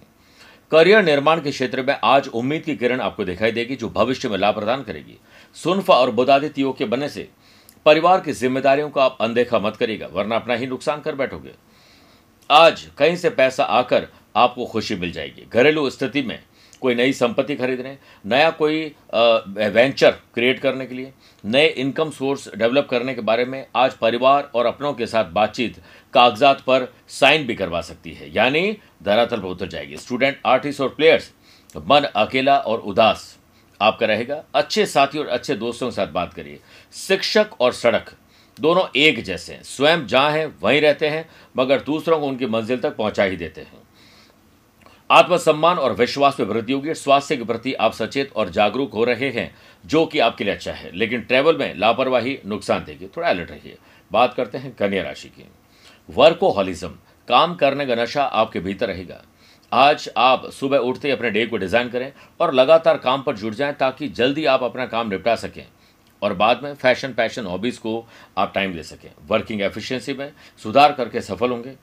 करियर 0.71 1.03
निर्माण 1.03 1.41
के 1.41 1.51
क्षेत्र 1.51 1.83
में 1.83 1.95
आज 2.03 2.27
उम्मीद 2.29 2.63
की 2.63 2.75
किरण 2.75 3.01
आपको 3.01 3.25
दिखाई 3.25 3.51
देगी 3.51 3.75
जो 3.75 3.89
भविष्य 3.89 4.29
में 4.29 4.37
लाभ 4.37 4.55
प्रदान 4.55 4.83
करेगी। 4.83 5.17
सुनफा 5.57 5.95
और 5.95 6.11
बुदादित्य 6.11 6.61
योग 6.61 6.77
के 6.77 6.85
बनने 6.85 7.09
से 7.09 7.27
परिवार 7.85 8.19
की 8.19 8.33
जिम्मेदारियों 8.33 8.89
का 8.89 9.03
आप 9.03 9.17
अनदेखा 9.21 9.59
मत 9.59 9.75
करिएगा, 9.75 10.07
वरना 10.07 10.35
अपना 10.35 10.55
ही 10.55 10.67
नुकसान 10.67 11.01
कर 11.01 11.15
बैठोगे। 11.15 11.51
आज 12.49 12.87
कहीं 12.97 13.15
से 13.15 13.29
पैसा 13.31 13.63
आकर 13.63 14.07
आपको 14.35 14.65
खुशी 14.65 14.95
मिल 14.95 15.11
जाएगी। 15.11 15.45
घरेलू 15.49 15.89
स्थिति 15.89 16.21
में 16.21 16.39
कोई 16.81 16.95
नई 16.95 17.13
संपत्ति 17.13 17.55
खरीदने, 17.55 17.97
नया 18.25 18.49
कोई 18.51 18.83
वेंचर 19.13 20.11
क्रिएट 20.33 20.59
करने 20.59 20.85
के 20.85 20.95
लिए, 20.95 21.11
नए 21.43 21.67
इनकम 21.67 22.09
सोर्स 22.11 22.47
डेवलप 22.55 22.87
करने 22.89 23.13
के 23.15 23.21
बारे 23.21 23.45
में 23.45 23.65
आज 23.75 23.93
परिवार 23.93 24.49
और 24.55 24.65
अपनों 24.65 24.93
के 24.93 25.07
साथ 25.07 25.31
बातचीत 25.31 25.81
कागजात 26.13 26.61
पर 26.61 26.87
साइन 27.09 27.45
भी 27.47 27.55
करवा 27.55 27.81
सकती 27.81 28.13
है। 28.13 28.33
यानी 28.33 28.77
धरातल 29.03 29.37
पर 29.37 29.47
उतर 29.47 29.67
जाएगी। 29.67 29.97
स्टूडेंट 29.97 30.39
आर्टिस्ट 30.45 30.81
और 30.81 30.89
प्लेयर्स 30.89 31.31
मन 31.77 32.09
अकेला 32.15 32.57
और 32.57 32.79
उदास। 32.81 33.37
आपका 33.79 34.05
रहेगा। 34.05 34.43
अच्छे 34.55 34.85
साथी 34.85 35.19
और 35.19 35.27
अच्छे 35.27 35.55
दोस्तों 35.55 35.89
के 35.89 35.95
साथ 35.95 36.07
बात 36.09 36.33
करिए। 36.33 36.59
शिक्षक 36.97 37.59
और 37.59 37.73
सड़क, 37.73 38.11
दोनों 38.57 38.83
एक 38.95 39.23
जैसे 39.23 39.53
हैं। 39.53 39.63
स्वयं 39.63 40.05
जहाँ 40.07 40.31
हैं, 40.31 40.45
वहीं 40.61 40.81
रहते 40.81 41.07
हैं, 41.07 41.29
मगर 41.57 41.81
दूसरों 41.81 42.19
को 42.19 42.27
उनकी 42.27 42.45
मंजिल 42.47 42.79
तक 42.79 42.95
पहुँचा 42.95 43.23
ही 43.23 43.37
देते 43.37 43.61
हैं। 43.61 43.80
आत्मसम्मान 45.11 45.77
और 45.77 45.93
विश्वास 45.93 46.39
में 46.39 46.47
वृद्धि 46.47 46.73
होगी, 46.73 46.93
स्वास्थ्य 46.93 47.37
के 47.37 47.43
प्रति 47.43 47.73
आप 47.73 47.93
सचेत 47.93 48.31
और 48.33 48.49
जागरूक 48.49 48.93
हो 48.93 49.03
रहे 49.03 49.29
हैं, 49.29 49.55
जो 49.85 50.05
कि 50.05 50.19
आपके 50.19 50.43
लिए 50.43 50.53
अच्छा 50.53 50.71
है। 50.71 50.91
लेकिन 50.93 51.21
ट्रैवल 51.21 51.57
में 51.57 51.73
लापरवाही, 51.75 52.37
नुकसान 52.45 52.83
देगी 52.83 53.07
थोड़ा 53.07 53.27
अलर्ट 53.29 53.51
रहिए। 53.51 53.77
बात 54.11 54.33
करते 54.33 54.57
हैं 54.57 54.75
कन्या 54.75 55.03
राशि 55.03 55.29
की। 55.29 55.45
वर्कोहॉलिज्म 56.09 56.89
काम 57.27 57.55
करने 57.55 57.85
का 57.85 57.95
नशा 57.95 58.23
आपके 58.23 58.59
भीतर 58.59 58.87
रहेगा। 58.87 59.21
आज 59.71 60.09
आप 60.17 60.49
सुबह 60.51 60.77
उठते 60.77 61.07
ही 61.07 61.13
अपने 61.13 61.29
डे 61.31 61.45
को 61.45 61.57
डिज़ाइन 61.57 61.89
करें 61.89 62.11
और 62.39 62.53
लगातार 62.53 62.97
काम 62.97 63.21
पर 63.21 63.35
जुट 63.35 63.53
जाएँ 63.53 63.73
ताकि 63.73 64.07
जल्दी 64.07 64.45
आप 64.45 64.63
अपना 64.63 64.85
काम 64.85 65.09
निपटा 65.09 65.35
सकें। 65.35 65.65
और 66.21 66.33
बाद 66.33 66.63
में 66.63 66.73
फ़ैशन 66.73 67.13
पैशन 67.13 67.45
हॉबीज 67.45 67.77
को 67.77 68.05
आप 68.37 68.51
टाइम 68.55 68.73
दे 68.73 68.83
सकें। 68.83 69.09
वर्किंग 69.27 69.61
एफिशिएंसी 69.61 70.13
में 70.13 70.31
सुधार 70.63 70.91
करके 70.91 71.21
सफल 71.21 71.49
होंगे। 71.49 71.75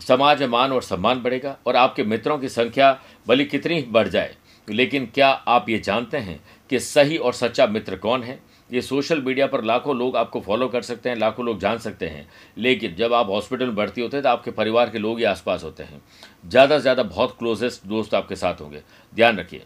समाज 0.00 0.40
में 0.40 0.48
मान 0.48 0.72
और 0.72 0.82
सम्मान 0.82 1.20
बढ़ेगा 1.22 1.56
और 1.66 1.76
आपके 1.76 2.04
मित्रों 2.04 2.38
की 2.38 2.48
संख्या 2.48 2.98
भले 3.26 3.44
कितनी 3.44 3.80
बढ़ 3.82 4.08
जाए। 4.08 4.34
लेकिन 4.68 5.06
क्या 5.06 5.28
आप 5.28 5.68
ये 5.68 5.78
जानते 5.78 6.18
हैं 6.18 6.40
कि 6.70 6.80
सही 6.80 7.16
और 7.16 7.32
सच्चा 7.34 7.66
मित्र 7.66 7.96
कौन 7.96 8.22
है? 8.22 8.38
ये 8.70 8.80
सोशल 8.82 9.20
मीडिया 9.22 9.46
पर 9.46 9.62
लाखों 9.64 9.96
लोग 9.96 10.16
आपको 10.16 10.40
फॉलो 10.40 10.68
कर 10.68 10.82
सकते 10.82 11.08
हैं, 11.08 11.16
लाखों 11.16 11.44
लोग 11.46 11.58
जान 11.60 11.78
सकते 11.78 12.06
हैं। 12.06 12.26
लेकिन 12.58 12.94
जब 12.94 13.12
आप 13.12 13.28
हॉस्पिटल 13.30 13.66
में 13.66 13.74
भर्ती 13.76 14.00
होते 14.00 14.16
हैं 14.16 14.22
तो 14.24 14.28
आपके 14.28 14.50
परिवार 14.50 14.90
के 14.90 14.98
लोग 14.98 15.18
ही 15.18 15.24
आसपास 15.24 15.64
होते 15.64 15.82
हैं। 15.82 16.00
ज़्यादा 16.46 16.78
से 16.78 16.82
ज़्यादा 16.82 17.02
बहुत 17.04 17.36
क्लोजेस्ट 17.38 17.86
दोस्त 17.86 18.14
आपके 18.14 18.36
साथ 18.36 18.60
होंगे। 18.60 18.82
ध्यान 19.12 19.38
रखिए। 19.38 19.62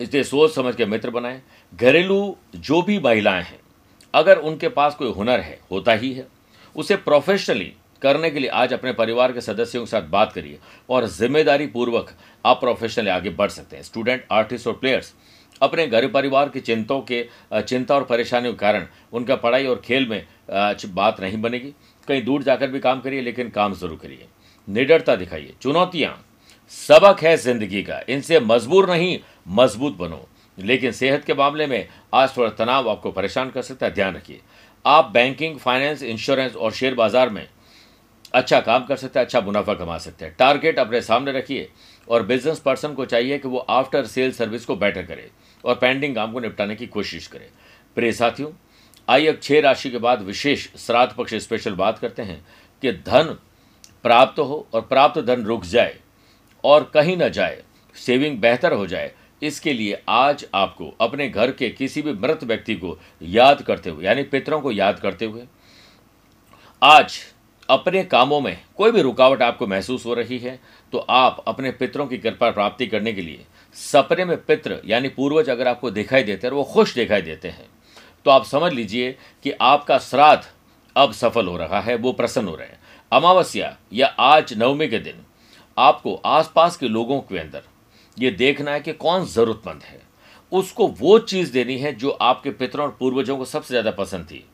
इसलिए 0.00 0.22
सोच 0.24 0.54
समझ 0.54 0.74
के 0.74 0.86
मित्र 0.86 1.10
बनाएँ। 1.10 1.40
घरेलू 1.72 2.36
जो 2.56 2.80
भी 2.82 2.98
महिलाएँ 2.98 3.42
हैं, 3.42 3.58
अगर 4.14 4.38
उनके 4.38 4.68
पास 4.70 4.94
कोई 4.94 5.12
हुनर 5.12 5.40
है, 5.40 5.58
होता 5.70 5.92
ही 5.92 6.12
है। 6.12 6.26
उसे 6.76 6.96
प्रोफेशनली 6.98 7.72
करने 8.02 8.30
के 8.30 8.40
लिए 8.40 8.50
आज 8.50 8.72
अपने 8.72 8.92
परिवार 8.94 9.32
के 9.32 9.40
सदस्यों 9.40 9.82
के 9.82 9.90
साथ 9.90 10.02
बात 10.10 10.32
करिए 10.32 10.58
और 10.90 11.06
ज़िम्मेदारी 11.08 11.66
पूर्वक 11.68 12.10
आप 12.44 12.60
प्रोफेशनली 12.60 13.10
आगे 13.10 13.30
बढ़ 13.32 13.50
सकते 13.50 13.76
हैं। 13.76 13.82
स्टूडेंट 13.82 14.24
आर्टिस्ट 14.32 14.66
और 14.66 14.72
प्लेयर्स 14.74 15.12
अपने 15.60 15.86
घर 15.86 16.06
परिवार 16.08 16.48
की 16.48 16.60
चिंताओं 16.62 17.00
के 17.02 17.24
चिंता 17.54 17.94
और 17.94 18.04
परेशानियों 18.04 18.52
के 18.52 18.58
कारण 18.58 18.86
उनका 19.12 19.36
पढ़ाई 19.38 19.66
और 19.66 19.80
खेल 19.84 20.08
में 20.08 20.24
बात 20.86 21.20
नहीं 21.20 21.40
बनेगी। 21.42 21.72
कहीं 22.08 22.22
दूर 22.24 22.42
जाकर 22.42 22.66
भी 22.66 22.80
काम 22.80 23.00
करिए, 23.00 23.20
लेकिन 23.20 23.50
काम 23.50 23.74
ज़रूर 23.74 23.98
करिए। 24.02 24.26
निडरता 24.68 25.16
दिखाइए। 25.16 25.54
चुनौतियाँ। 25.62 26.16
सबक 26.72 27.22
है 27.22 27.36
ज़िंदगी 27.36 27.82
का। 27.82 28.00
इनसे 28.08 28.40
मजबूर 28.40 28.90
नहीं, 28.90 29.18
मज़बूत 29.50 29.96
बनो। 29.98 30.26
लेकिन 30.58 30.92
सेहत 30.92 31.24
के 31.24 31.34
मामले 31.34 31.66
में 31.66 31.86
आज 32.14 32.36
थोड़ा 32.36 32.48
तनाव 32.54 32.88
आपको 32.90 33.10
परेशान 33.12 33.50
कर 33.50 33.62
सकता 33.62 33.86
है। 33.86 33.92
ध्यान 33.94 34.14
रखिए। 34.14 34.40
आप 34.84 35.10
बैंकिंग 35.14 35.58
फाइनेंस 35.58 36.02
इंश्योरेंस 36.02 36.56
और 36.56 36.72
शेयर 36.72 36.94
बाज़ार 36.94 37.28
में 37.28 37.46
अच्छा 38.34 38.60
काम 38.60 38.84
कर 38.84 38.96
सकते 38.96 39.18
हैं 39.18 39.26
अच्छा 39.26 39.40
मुनाफा 39.40 39.74
कमा 39.74 39.96
सकते 39.98 40.24
हैं। 40.24 40.34
टारगेट 40.38 40.78
अपने 40.78 41.00
सामने 41.02 41.32
रखिए 41.32 41.68
और 42.08 42.22
बिज़नेस 42.26 42.58
पर्सन 42.58 42.94
को 42.94 43.04
चाहिए 43.04 43.38
कि 43.38 43.48
वो 43.48 43.58
आफ्टर 43.58 44.06
सेल 44.06 44.32
सर्विस 44.32 44.64
को 44.64 44.76
बेटर 44.76 45.02
करे 45.02 45.30
और 45.64 45.74
पेंडिंग 45.74 46.14
काम 46.14 46.32
को 46.32 46.40
निपटाने 46.40 46.76
की 46.76 46.86
कोशिश 46.88 47.26
करे। 47.26 47.50
प्रिय 47.96 48.12
साथियों, 48.12 48.50
आइए 49.08 49.26
अब 49.26 49.38
छह 49.42 49.60
राशि 49.60 49.90
के 49.90 49.98
बाद 49.98 50.22
विशेष 50.22 50.68
श्राद्ध 50.78 51.12
पक्ष 51.14 51.34
स्पेशल 51.36 51.74
बात 51.74 51.98
करते 51.98 52.22
हैं 52.22 52.44
कि 52.82 52.92
धन 52.92 53.36
प्राप्त 54.04 54.38
हो 54.38 54.66
और 54.74 54.80
प्राप्त 54.80 55.20
धन 55.20 55.42
रुक 55.44 55.64
जाए 55.64 55.98
और 56.64 56.90
कहीं 56.94 57.16
ना 57.16 57.28
जाए 57.28 57.62
सेविंग 57.96 58.38
बेहतर 58.40 58.72
हो 58.72 58.86
जाए। 58.86 59.12
इसके 59.42 59.72
लिए 59.72 60.00
आज 60.08 60.44
आपको 60.54 60.92
अपने 61.00 61.28
घर 61.28 61.50
के 61.50 61.68
किसी 61.70 62.02
भी 62.02 62.12
मृत 62.12 62.44
व्यक्ति 62.44 62.74
को 62.74 62.98
याद 63.22 63.62
करते 63.62 63.90
हुए, 63.90 64.04
यानी 64.04 64.22
पितरों 64.22 64.60
को 64.60 64.72
याद 64.72 64.98
करते 65.00 65.24
हुए, 65.24 65.46
आज 66.82 67.18
अपने 67.70 68.02
कामों 68.04 68.40
में 68.40 68.56
कोई 68.76 68.92
भी 68.92 69.02
रुकावट 69.02 69.42
आपको 69.42 69.66
महसूस 69.66 70.06
हो 70.06 70.14
रही 70.14 70.38
है 70.38 70.58
तो 70.92 70.98
आप 71.10 71.44
अपने 71.48 71.70
पितरों 71.72 72.06
की 72.06 72.18
कृपा 72.18 72.50
प्राप्ति 72.50 72.86
करने 72.86 73.12
के 73.12 73.22
लिए 73.22 73.44
सपने 73.76 74.24
में 74.24 74.36
पित्र 74.44 74.80
यानी 74.86 75.08
पूर्वज 75.08 75.50
अगर 75.50 75.68
आपको 75.68 75.90
दिखाई 75.90 76.22
देते 76.22 76.46
हैं 76.46 76.54
वो 76.54 76.64
खुश 76.64 76.94
दिखाई 76.94 77.22
देते 77.22 77.48
हैं 77.48 77.68
तो 78.26 78.30
आप 78.30 78.44
समझ 78.46 78.72
लीजिए 78.72 79.16
कि 79.44 79.52
आपका 79.62 79.98
श्राद्ध 80.00 80.42
अब 80.96 81.12
सफल 81.12 81.46
हो 81.46 81.56
रहा 81.56 81.80
है, 81.80 81.94
वो 81.96 82.12
प्रसन्न 82.12 82.48
हो 82.48 82.54
रहे 82.54 82.66
हैं। 82.66 82.78
अमावस्या 83.12 83.76
या 83.92 84.06
आज 84.20 84.52
नवमी 84.58 84.88
के 84.88 84.98
दिन 84.98 85.24
आपको 85.76 86.14
आसपास 86.26 86.76
के 86.76 86.88
लोगों 86.88 87.20
के 87.20 87.38
अंदर 87.38 87.62
ये 88.16 88.30
देखना 88.30 88.70
है 88.70 88.80
कि 88.80 88.92
कौन 88.94 89.26
जरूरतमंद 89.26 89.82
है। 89.82 90.00
उसको 90.52 90.86
वो 90.90 91.18
चीज़ 91.20 91.52
देनी 91.52 91.76
है 91.78 91.92
जो 91.94 92.10
आपके 92.10 92.50
पितरों 92.52 92.86
और 92.86 92.96
पूर्वजों 93.00 93.36
को 93.36 93.44
सबसे 93.44 93.68
ज़्यादा 93.68 93.90
पसंद 93.92 94.24
थी। 94.24 94.44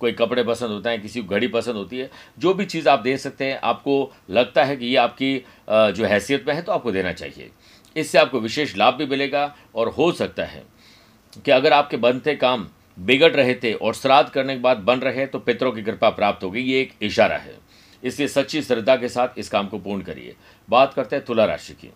कोई 0.00 0.12
कपड़े 0.12 0.42
पसंद 0.44 0.70
होते 0.70 0.88
हैं, 0.88 1.00
किसी 1.02 1.22
को 1.22 1.34
घड़ी 1.34 1.48
पसंद 1.48 1.76
होती 1.76 1.98
है, 1.98 2.10
जो 2.38 2.54
भी 2.54 2.64
चीज़ 2.66 2.88
आप 2.88 3.00
दे 3.00 3.16
सकते 3.18 3.44
हैं, 3.44 3.58
आपको 3.60 4.12
लगता 4.30 4.64
है 4.64 4.76
कि 4.76 4.86
ये 4.86 4.96
आपकी 4.98 5.36
जो 5.68 6.04
हैसियत 6.06 6.44
में 6.48 6.54
है 6.54 6.62
तो 6.62 6.72
आपको 6.72 6.92
देना 6.92 7.12
चाहिए। 7.14 7.50
इससे 7.96 8.18
आपको 8.18 8.40
विशेष 8.40 8.76
लाभ 8.76 8.94
भी 8.94 9.06
मिलेगा 9.06 9.54
और 9.74 9.88
हो 9.90 10.10
सकता 10.14 10.44
है 10.44 10.62
कि 11.36 11.50
अगर 11.50 11.72
आपके 11.72 11.96
बनते 11.98 12.34
काम 12.36 12.66
बिगड़ 12.98 13.30
रहे 13.32 13.54
थे 13.54 13.72
और 13.74 13.94
श्राद्ध 13.94 14.28
करने 14.30 14.54
के 14.54 14.60
बाद 14.60 14.76
बन 14.80 14.98
रहे 15.00 15.26
तो 15.26 15.38
पितरों 15.38 15.72
की 15.72 15.82
कृपा 15.82 16.10
प्राप्त 16.10 16.44
होगी, 16.44 16.60
ये 16.60 16.80
एक 16.80 16.92
इशारा 17.02 17.36
है। 17.36 17.58
इसलिए 18.02 18.28
सच्ची 18.28 18.62
श्रद्धा 18.62 18.96
के 18.96 19.08
साथ 19.08 19.38
इस 19.38 19.48
काम 19.48 19.68
को 19.68 19.78
पूर्ण 19.78 20.02
करिए। 20.02 20.34
बात 20.68 20.94
करते 20.94 21.16
हैं 21.16 21.24
तुला 21.24 21.44
राशि 21.44 21.72
की। 21.74 21.90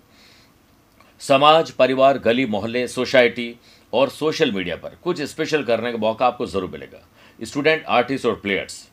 समाज, 1.21 1.71
परिवार, 1.71 2.19
गली, 2.19 2.47
मोहल्ले, 2.47 2.87
सोसाइटी 2.89 3.55
और 3.93 4.09
सोशल 4.11 4.53
मीडिया 4.53 4.77
पर 4.77 4.97
कुछ 5.05 5.21
स्पेशल 5.23 5.63
करने 5.65 5.93
का 5.93 5.99
मौका 5.99 6.27
आपको 6.27 6.47
ज़रूर 6.47 6.71
मिलेगा। 6.71 6.99
स्टूडेंट 7.41 7.85
आर्टिस्ट 7.89 8.27
और 8.27 8.35
प्लेयर्स 8.35 8.87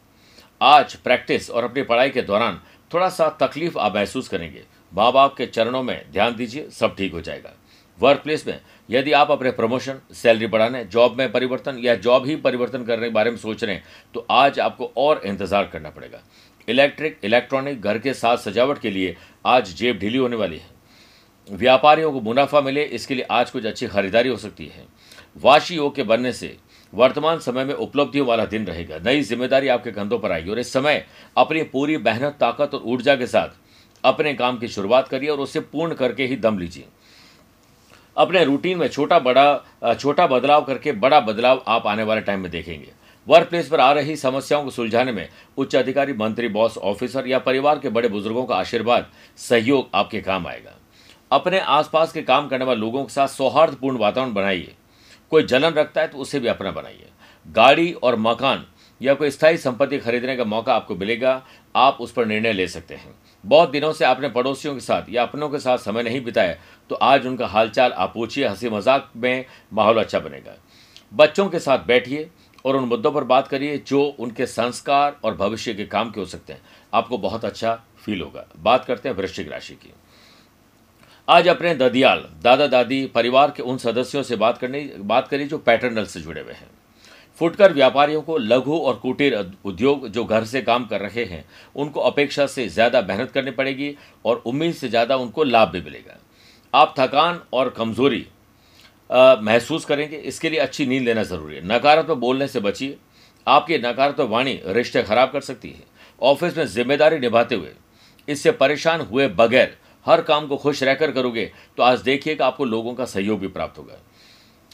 आज 0.61 0.95
प्रैक्टिस 0.95 1.49
और 1.49 1.63
अपनी 1.63 1.81
पढ़ाई 1.83 2.09
के 2.09 2.21
दौरान 2.21 2.59
थोड़ा 2.91 3.09
सा 3.09 3.27
तकलीफ़ 3.41 3.77
आप 3.77 3.95
महसूस 3.95 4.27
करेंगे। 4.27 4.63
माँ 4.93 5.11
बाप 5.13 5.35
के 5.35 5.45
चरणों 5.45 5.81
में 5.83 6.11
ध्यान 6.11 6.35
दीजिए, 6.35 6.67
सब 6.69 6.95
ठीक 6.95 7.13
हो 7.13 7.21
जाएगा। 7.21 7.53
वर्क 7.99 8.21
प्लेस 8.23 8.45
में 8.47 8.59
यदि 8.89 9.11
आप 9.13 9.31
अपने 9.31 9.51
प्रमोशन 9.51 9.99
सैलरी 10.13 10.47
बढ़ाने 10.47 10.83
जॉब 10.85 11.17
में 11.17 11.31
परिवर्तन 11.31 11.77
या 11.77 11.95
जॉब 11.97 12.25
ही 12.25 12.35
परिवर्तन 12.37 12.83
करने 12.85 13.07
के 13.07 13.13
बारे 13.13 13.31
में 13.31 13.37
सोच 13.37 13.63
रहे 13.63 13.75
हैं 13.75 13.83
तो 14.15 14.25
आज 14.31 14.59
आपको 14.59 14.91
और 14.97 15.21
इंतज़ार 15.25 15.65
करना 15.65 15.89
पड़ेगा। 15.89 16.21
इलेक्ट्रिक 16.67 17.19
इलेक्ट्रॉनिक 17.23 17.81
घर 17.81 17.97
के 17.99 18.13
साथ 18.13 18.37
सजावट 18.39 18.79
के 18.79 18.89
लिए 18.89 19.15
आज 19.45 19.73
जेब 19.75 19.97
ढीली 19.99 20.17
होने 20.17 20.35
वाली 20.35 20.57
है। 20.57 20.75
व्यापारियों 21.47 22.11
को 22.11 22.21
मुनाफा 22.21 22.61
मिले, 22.61 22.83
इसके 22.83 23.15
लिए 23.15 23.25
आज 23.25 23.51
कुछ 23.51 23.65
अच्छी 23.65 23.87
खरीदारी 23.87 24.29
हो 24.29 24.37
सकती 24.37 24.65
है। 24.67 24.85
वाशी 25.37 25.75
योग 25.75 25.95
के 25.95 26.03
बनने 26.03 26.31
से 26.33 26.55
वर्तमान 26.93 27.39
समय 27.39 27.65
में 27.65 27.73
उपलब्धियों 27.75 28.27
वाला 28.27 28.45
दिन 28.45 28.65
रहेगा। 28.65 28.97
नई 29.05 29.21
ज़िम्मेदारी 29.21 29.67
आपके 29.67 29.91
कंधों 29.91 30.19
पर 30.19 30.31
आएगी 30.31 30.51
और 30.51 30.59
इस 30.59 30.73
समय 30.73 31.05
अपनी 31.37 31.63
पूरी 31.65 31.97
मेहनत, 31.97 32.37
ताकत 32.39 32.73
और 32.73 32.81
ऊर्जा 32.83 33.15
के 33.15 33.27
साथ 33.27 33.49
अपने 34.03 34.33
काम 34.33 34.57
की 34.57 34.67
शुरुआत 34.67 35.07
करिए 35.07 35.29
और 35.29 35.39
उसे 35.39 35.59
पूर्ण 35.61 35.93
करके 35.95 36.25
ही 36.25 36.35
दम 36.37 36.57
लीजिए। 36.57 36.85
अपने 38.17 38.43
रूटीन 38.45 38.77
में 38.77 38.87
छोटा 38.87 39.19
बड़ा, 39.19 39.93
छोटा 39.93 40.27
बदलाव 40.27 40.63
करके 40.63 40.91
बड़ा 40.93 41.19
बदलाव 41.19 41.63
आप 41.67 41.87
आने 41.87 42.03
वाले 42.03 42.21
टाइम 42.21 42.39
में 42.39 42.51
देखेंगे। 42.51 42.91
वर्क 43.27 43.49
प्लेस 43.49 43.67
पर 43.67 43.79
आ 43.79 43.91
रही 43.91 44.15
समस्याओं 44.15 44.63
को 44.63 44.69
सुलझाने 44.69 45.11
में 45.11 45.27
उच्च 45.57 45.75
अधिकारी, 45.75 46.13
मंत्री 46.13 46.47
बॉस 46.47 46.77
ऑफिसर 46.77 47.27
या 47.27 47.39
परिवार 47.39 47.79
के 47.79 47.89
बड़े 47.89 48.09
बुज़ुर्गों 48.09 48.45
का 48.45 48.55
आशीर्वाद, 48.55 49.07
सहयोग 49.39 49.89
आपके 49.93 50.21
काम 50.21 50.47
आएगा। 50.47 50.75
अपने 51.31 51.59
आसपास 51.59 52.11
के 52.11 52.21
काम 52.21 52.47
करने 52.47 52.65
वाले 52.65 52.79
लोगों 52.79 53.03
के 53.03 53.13
साथ 53.13 53.27
सौहार्दपूर्ण 53.27 53.97
वातावरण 53.97 54.33
बनाइए। 54.33 54.73
कोई 55.31 55.43
जलन 55.43 55.73
रखता 55.73 56.01
है 56.01 56.07
तो 56.07 56.17
उसे 56.17 56.39
भी 56.39 56.47
अपना 56.47 56.71
बनाइए। 56.71 57.09
गाड़ी 57.45 57.91
और 57.93 58.15
मकान 58.17 58.65
या 59.01 59.13
कोई 59.13 59.29
स्थायी 59.29 59.57
संपत्ति 59.57 59.97
खरीदने 59.99 60.35
का 60.35 60.43
मौका 60.45 60.75
आपको 60.75 60.95
मिलेगा, 60.95 61.41
आप 61.75 61.97
उस 62.01 62.11
पर 62.11 62.25
निर्णय 62.25 62.53
ले 62.53 62.67
सकते 62.67 62.95
हैं। 62.95 63.13
बहुत 63.43 63.69
दिनों 63.69 63.91
से 63.93 64.05
आपने 64.05 64.29
पड़ोसियों 64.29 64.73
के 64.73 64.79
साथ 64.79 65.09
या 65.09 65.23
अपनों 65.23 65.49
के 65.49 65.59
साथ 65.59 65.77
समय 65.77 66.03
नहीं 66.03 66.23
बिताया 66.23 66.55
तो 66.89 66.95
आज 66.95 67.25
उनका 67.27 67.47
हालचाल 67.47 67.91
आप 67.91 68.13
पूछिए, 68.13 68.47
हँसी 68.47 68.69
मज़ाक 68.69 69.11
में 69.15 69.45
माहौल 69.73 69.99
अच्छा 69.99 70.19
बनेगा। 70.19 70.55
बच्चों 71.11 71.47
के 71.49 71.59
साथ 71.59 71.85
बैठिए 71.87 72.29
और 72.65 72.75
उन 72.75 72.83
मुद्दों 72.85 73.11
पर 73.11 73.23
बात 73.25 73.47
करिए 73.47 73.77
जो 73.87 74.03
उनके 74.19 74.45
संस्कार 74.45 75.15
और 75.23 75.35
भविष्य 75.35 75.73
के 75.73 75.85
काम 75.85 76.09
के 76.11 76.19
हो 76.19 76.25
सकते 76.25 76.53
हैं। 76.53 76.61
आपको 76.93 77.17
बहुत 77.17 77.45
अच्छा 77.45 77.79
फील 77.97 78.21
होगा। 78.21 78.45
बात 78.57 78.85
करते 78.85 79.09
हैं 79.09 79.15
वृश्चिक 79.15 79.51
राशि 79.51 79.73
की। 79.75 79.93
आज 81.27 81.47
अपने 81.47 81.73
ददियाल, 81.75 82.23
दादा 82.43 82.65
दादी, 82.67 83.05
परिवार 83.05 83.51
के 83.51 83.63
उन 83.63 83.77
सदस्यों 83.77 84.21
से 84.23 84.35
बात 84.35 84.57
करने, 84.57 84.81
बात 84.99 85.27
करिए 85.27 85.47
जो 85.47 85.57
पैटर्नल 85.59 86.05
से 86.05 86.19
जुड़े 86.19 86.41
हुए 86.41 86.53
हैं। 86.53 86.69
फुटकर 87.39 87.73
व्यापारियों 87.73 88.21
को 88.21 88.37
लघु 88.37 88.77
और 88.77 88.95
कुटीर 88.95 89.33
उद्योग 89.65 90.07
जो 90.07 90.23
घर 90.25 90.43
से 90.45 90.61
काम 90.61 90.85
कर 90.85 91.01
रहे 91.01 91.23
हैं, 91.25 91.43
उनको 91.75 91.99
अपेक्षा 92.01 92.45
से 92.47 92.67
ज़्यादा 92.69 93.01
मेहनत 93.01 93.31
करनी 93.31 93.51
पड़ेगी 93.51 93.93
और 94.25 94.41
उम्मीद 94.45 94.73
से 94.73 94.89
ज़्यादा 94.89 95.15
उनको 95.17 95.43
लाभ 95.43 95.69
भी 95.69 95.81
मिलेगा। 95.81 96.17
आप 96.73 96.93
थकान 96.99 97.41
और 97.53 97.69
कमज़ोरी 97.69 98.25
महसूस 99.09 99.85
करेंगे, 99.85 100.17
इसके 100.17 100.49
लिए 100.49 100.59
अच्छी 100.59 100.85
नींद 100.85 101.03
लेना 101.03 101.23
ज़रूरी 101.23 101.55
है। 101.55 101.65
नकारात्मक 101.67 102.17
बोलने 102.17 102.47
से 102.47 102.59
बचिए। 102.61 102.97
आपकी 103.47 103.77
नकारात्मक 103.79 104.29
वाणी 104.29 104.59
रिश्ते 104.67 105.03
खराब 105.03 105.31
कर 105.31 105.41
सकती 105.41 105.69
है। 105.69 105.83
ऑफ़िस 106.21 106.57
में 106.57 106.65
ज़िम्मेदारी 106.67 107.19
निभाते 107.19 107.55
हुए, 107.55 107.71
इससे 108.27 108.51
परेशान 108.53 109.01
हुए 109.01 109.27
बगैर 109.29 109.75
हर 110.07 110.21
काम 110.21 110.47
को 110.47 110.57
खुश 110.57 110.83
रहकर 110.83 111.11
करोगे 111.11 111.51
तो 111.77 111.83
आज 111.83 112.01
देखिएगा 112.01 112.45
आपको 112.47 112.65
लोगों 112.65 112.93
का 112.93 113.05
सहयोग 113.05 113.39
भी 113.39 113.47
प्राप्त 113.47 113.77
होगा। 113.77 113.99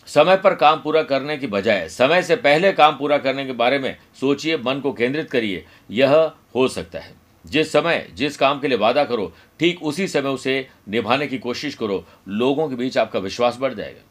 समय 0.08 0.38
पर 0.38 0.56
काम 0.56 0.82
पूरा 0.82 1.04
करने 1.04 1.38
की 1.38 1.48
बजाय, 1.48 1.88
समय 1.90 2.22
से 2.24 2.36
पहले 2.36 2.72
काम 2.72 2.98
पूरा 2.98 3.18
करने 3.18 3.46
के 3.46 3.52
बारे 3.52 3.80
में 3.80 3.98
सोचिए, 4.20 4.58
मन 4.58 4.80
को 4.80 4.94
केंद्रित 4.94 5.30
करिए, 5.32 5.66
यह 5.92 6.32
हो 6.56 6.68
सकता 6.68 7.00
है। 7.00 7.14
जिस 7.46 7.72
समय, 7.72 8.08
जिस 8.14 8.38
काम 8.38 8.60
के 8.60 8.68
लिए 8.68 8.78
वादा 8.78 9.04
करो, 9.04 9.32
ठीक 9.60 9.84
उसी 9.84 10.08
समय 10.08 10.30
उसे 10.30 10.68
निभाने 10.90 11.28
की 11.28 11.38
कोशिश 11.38 11.76
करो, 11.76 12.04
लोगों 12.28 12.70
के 12.70 12.76
बीच 12.76 12.98
आपका 12.98 13.20
विश्वास 13.20 13.58
बढ़ 13.62 13.74
जाएगा। 13.74 14.02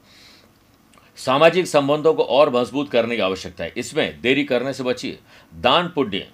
सामाजिक 1.19 1.67
संबंधों 1.67 2.15
को 2.15 2.23
और 2.23 2.51
मज़बूत 2.51 2.91
करने 2.91 3.17
की 3.17 3.23
आवश्यकता 3.23 3.65
है। 3.65 3.73
इसमें 3.77 4.21
देरी 4.21 4.45
करने 4.45 4.73
से 4.73 4.83
बचिए। 4.83 5.19
दान 5.55 5.89
पुण्य 5.89 6.27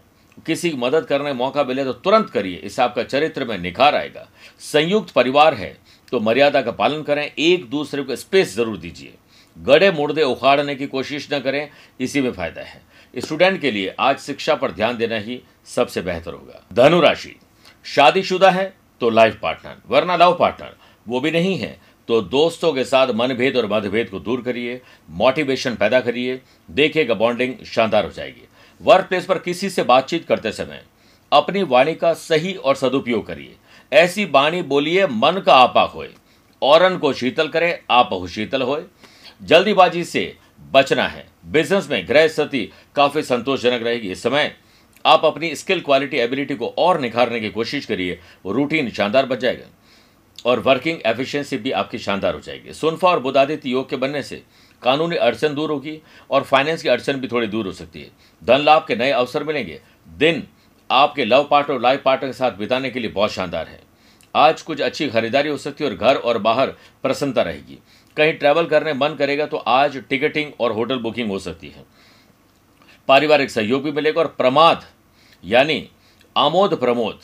किसी 0.47 0.71
की 0.71 0.77
मदद 0.77 1.05
करने 1.05 1.29
का 1.29 1.35
मौका 1.35 1.65
मिले 1.65 1.85
तो 1.85 1.93
तुरंत 1.95 2.31
करिए। 2.31 2.57
इससे 2.59 2.83
आपका 2.83 3.03
चरित्र 3.05 3.45
में 3.45 3.57
निखार 3.59 3.95
आएगा। 3.95 4.29
संयुक्त 4.63 5.11
परिवार 5.13 5.55
है 5.55 5.77
तो 6.13 6.21
मर्यादा 6.21 6.63
का 6.63 6.71
पालन 6.73 7.03
करें। 7.03 7.25
एक 7.29 7.69
दूसरे 7.71 8.03
को 8.03 8.17
स्पेस 8.17 8.55
ज़रूर 8.55 8.77
दीजिए। 8.79 9.15
गड़े 9.57 9.91
मुर्दे 9.93 10.23
उखाड़ने 10.25 10.75
की 10.75 10.87
कोशिश 10.89 11.29
न 11.33 11.39
करें, 11.41 11.69
इसी 12.01 12.21
में 12.21 12.31
फ़ायदा 12.33 12.63
है। 12.63 12.81
स्टूडेंट 13.15 13.61
के 13.61 13.71
लिए 13.71 13.95
आज 14.01 14.19
शिक्षा 14.21 14.55
पर 14.55 14.73
ध्यान 14.73 14.97
देना 14.97 15.17
ही 15.19 15.41
सबसे 15.67 16.03
बेहतर 16.03 16.33
होगा। 16.33 16.63
धनु 16.75 17.01
राशि 17.01 17.35
शादीशुदा 17.85 18.51
है 18.51 18.73
तो 19.01 19.11
लाइफ 19.11 19.39
पार्टनर 19.43 19.77
वरना 19.89 20.17
लव 20.17 20.37
पार्टनर 20.39 20.77
वो 21.07 21.21
भी 21.21 21.31
नहीं 21.31 21.57
है 21.59 21.79
तो 22.09 22.21
दोस्तों 22.23 22.73
के 22.73 22.85
साथ 22.85 23.09
मनभेद 23.15 23.57
और 23.57 23.67
मतभेद 23.67 24.09
को 24.09 24.19
दूर 24.21 24.41
करिए। 24.43 24.81
मोटिवेशन 25.13 25.75
पैदा 25.77 26.01
करिए। 26.01 26.41
देखिएगा 26.71 27.15
बॉन्डिंग 27.15 27.55
शानदार 27.67 28.05
हो 28.05 28.11
जाएगी। 28.11 28.47
वर्क 28.83 29.07
प्लेस 29.07 29.25
पर 29.25 29.39
किसी 29.39 29.71
से 29.71 29.83
बातचीत 29.83 30.27
करते 30.27 30.53
समय 30.53 30.85
अपनी 31.33 31.63
वाणी 31.63 31.95
का 31.95 32.13
सही 32.13 32.55
और 32.55 32.75
सदुपयोग 32.75 33.27
करिए। 33.27 33.57
ऐसी 33.93 34.25
वाणी 34.25 34.63
बोलिए, 34.63 35.07
मन 35.07 35.43
का 35.47 35.55
आपा 35.55 35.83
होए। 35.83 36.11
औरन 36.63 36.99
को 36.99 37.13
शीतल 37.13 37.49
करे, 37.49 37.83
आप 37.91 38.27
शीतल 38.31 38.63
होए। 38.63 38.85
जल्दीबाजी 39.43 40.05
से 40.05 40.37
बचना 40.73 41.09
है। 41.09 41.27
बिज़नेस 41.47 41.91
में 41.91 42.09
ग्रह 42.09 42.29
स्थिति 42.29 42.73
काफ़ी 42.95 43.23
संतोषजनक 43.23 43.83
रहेगी। 43.83 44.11
इस 44.11 44.23
समय 44.23 44.55
आप 45.07 45.25
अपनी 45.25 45.55
स्किल 45.57 45.81
क्वालिटी 45.81 46.17
एबिलिटी 46.17 46.55
को 46.55 46.75
और 46.79 47.01
निखारने 47.01 47.41
की 47.41 47.51
कोशिश 47.51 47.87
करिए। 47.87 48.21
रूटीन 48.47 48.91
शानदार 48.91 49.27
बच 49.27 49.39
जाएगा। 49.39 49.67
और 50.49 50.61
वर्किंग 50.61 50.99
एफिशिएंसी 51.07 51.57
भी 51.57 51.71
आपकी 51.73 51.99
शानदार 51.99 52.35
हो 52.35 52.41
जाएगी। 52.41 52.73
सुनफा 52.75 53.09
और 53.09 53.21
बुदादित 53.21 53.67
योग 53.67 53.89
के 53.91 53.97
बनने 53.97 54.23
से 54.23 54.43
कानूनी 54.83 55.17
अड़चन 55.19 55.55
दूर 55.55 55.71
होगी 55.71 56.01
और 56.31 56.43
फाइनेंस 56.45 56.83
की 56.83 56.89
अड़चन 56.89 57.17
भी 57.17 57.29
थोड़ी 57.29 57.47
दूर 57.47 57.67
हो 57.67 57.73
सकती 57.73 58.01
है। 58.01 58.11
धन 58.43 58.61
लाभ 58.61 58.85
के 58.89 58.97
नए 58.97 59.11
अवसर 59.13 59.45
मिलेंगे। 59.45 59.81
दिन 60.09 60.43
आपके 60.91 61.25
लव 61.25 61.47
पार्टनर 61.51 61.75
और 61.75 61.83
लाइफ 61.83 62.03
पार्टनर 62.03 62.29
के 62.29 62.33
साथ 62.35 62.53
बिताने 62.53 62.91
के 62.91 63.01
लिए 63.01 63.11
बहुत 63.11 63.33
शानदार 63.33 63.69
है। 63.69 63.81
आज 64.35 64.63
कुछ 64.63 64.81
अच्छी 64.81 65.09
खरीदारी 65.09 65.49
हो 65.49 65.57
सकती 65.59 65.85
है 65.85 65.91
और 65.91 65.97
घर 65.97 66.17
और 66.17 66.39
बाहर 66.39 66.67
प्रसन्नता 67.05 67.43
रहेगी। 67.43 67.79
कहीं 68.17 68.33
ट्रैवल 68.33 68.67
करने 68.67 68.93
मन 68.93 69.15
करेगा 69.15 69.47
तो 69.47 69.57
आज 69.57 69.97
टिकटिंग 70.09 70.53
और 70.61 70.73
होटल 70.73 70.99
बुकिंग 70.99 71.31
हो 71.31 71.39
सकती 71.39 71.69
है। 71.69 71.85
पारिवारिक 73.09 73.51
सहयोग 73.51 73.83
भी 73.83 73.93
मिलेगा 73.93 74.21
और 74.21 74.27
प्रमाद, 74.29 74.85
यानी 75.45 75.89
आमोद 76.37 76.75
प्रमोद 76.81 77.21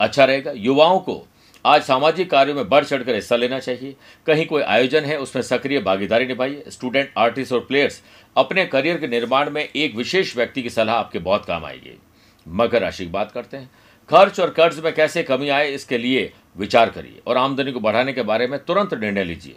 अच्छा 0.00 0.24
रहेगा। 0.24 0.52
युवाओं 0.52 0.98
को 1.00 1.26
आज 1.66 1.82
सामाजिक 1.82 2.30
कार्यों 2.30 2.54
में 2.54 2.68
बढ़ 2.68 2.84
चढ़कर 2.84 3.14
हिस्सा 3.14 3.36
लेना 3.36 3.58
चाहिए। 3.58 3.94
कहीं 4.26 4.44
कोई 4.46 4.62
आयोजन 4.62 5.04
है, 5.04 5.18
उसमें 5.18 5.42
सक्रिय 5.42 5.80
भागीदारी 5.80 6.26
निभाइए। 6.26 6.64
स्टूडेंट, 6.68 7.08
आर्टिस्ट 7.18 7.52
और 7.52 7.60
प्लेयर्स, 7.60 8.02
अपने 8.36 8.64
करियर 8.64 8.98
के 8.98 9.08
निर्माण 9.08 9.50
में 9.50 9.62
एक 9.62 9.96
विशेष 9.96 10.36
व्यक्ति 10.36 10.62
की 10.62 10.70
सलाह 10.70 10.96
आपके 10.96 11.18
बहुत 11.18 11.44
काम 11.44 11.64
आएगी। 11.64 11.98
मकर 12.46 12.82
राशि 12.82 13.04
की 13.04 13.10
बात 13.10 13.32
करते 13.32 13.56
हैं। 13.56 13.70
खर्च 14.08 14.40
और 14.40 14.50
कर्ज 14.50 14.78
में 14.78 14.92
कैसे 14.94 15.22
कमी 15.22 15.48
आए, 15.48 15.70
इसके 15.70 15.98
लिए 15.98 16.32
विचार 16.56 16.90
करिए 16.90 17.20
और 17.26 17.36
आमदनी 17.36 17.72
को 17.72 17.80
बढ़ाने 17.80 18.12
के 18.12 18.22
बारे 18.22 18.46
में 18.46 18.58
तुरंत 18.64 18.94
निर्णय 18.94 19.24
लीजिए। 19.24 19.56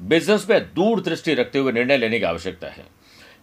बिज़नेस 0.00 0.46
में 0.50 0.60
दूर 0.74 1.00
दृष्टि 1.00 1.34
रखते 1.34 1.58
हुए 1.58 1.72
निर्णय 1.72 1.96
लेने 1.96 2.18
की 2.18 2.24
आवश्यकता 2.24 2.68
है। 2.68 2.84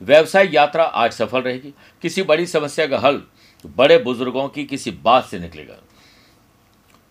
व्यवसाय 0.02 0.50
यात्रा 0.54 0.84
आज 0.84 1.12
सफल 1.12 1.42
रहेगी। 1.42 1.74
किसी 2.02 2.24
बड़ी 2.24 2.46
समस्या 2.46 2.88
का 2.88 3.00
हल 3.00 3.22
बड़े 3.66 3.98
बुज़ुर्गों 3.98 4.48
की 4.50 4.66
किसी 4.66 4.92
बात 4.92 5.26
से 5.26 5.40
निकलेगा। 5.40 5.82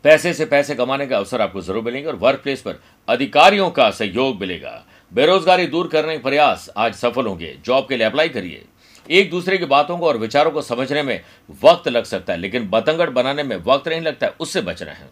पैसे 0.05 0.33
से 0.35 0.45
पैसे 0.45 0.75
कमाने 0.75 1.07
का 1.07 1.17
अवसर 1.17 1.41
आपको 1.41 1.61
ज़रूर 1.61 1.83
मिलेंगे 1.83 2.09
और 2.09 2.17
वर्क 2.17 2.41
प्लेस 2.43 2.63
पर 2.63 2.81
अधिकारियों 3.09 3.71
का 3.71 3.91
सहयोग 3.91 4.41
मिलेगा। 4.41 4.85
बेरोजगारी 5.13 5.67
दूर 5.67 5.89
करने 5.89 6.17
के 6.17 6.23
प्रयास 6.23 6.69
आज 6.77 6.95
सफल 6.95 7.27
होंगे। 7.27 7.57
जॉब 7.65 7.87
के 7.89 7.97
लिए 7.97 8.07
अप्लाई 8.07 8.29
करिए। 8.29 8.65
एक 9.11 9.31
दूसरे 9.31 9.59
की 9.59 9.65
बातों 9.65 9.99
को 9.99 10.07
और 10.07 10.17
विचारों 10.17 10.51
को 10.51 10.63
समझने 10.63 11.03
में 11.03 11.21
वक्त 11.63 11.89
लग 11.89 12.05
सकता 12.05 12.33
है, 12.33 12.39
लेकिन 12.39 12.69
बतंगड़ 12.71 13.09
बनाने 13.11 13.43
में 13.43 13.57
वक्त 13.57 13.89
नहीं 13.89 14.01
लगता 14.01 14.27
है, 14.27 14.35
उससे 14.41 14.61
बच 14.61 14.83
रहे 14.83 14.95
हैं। 14.95 15.11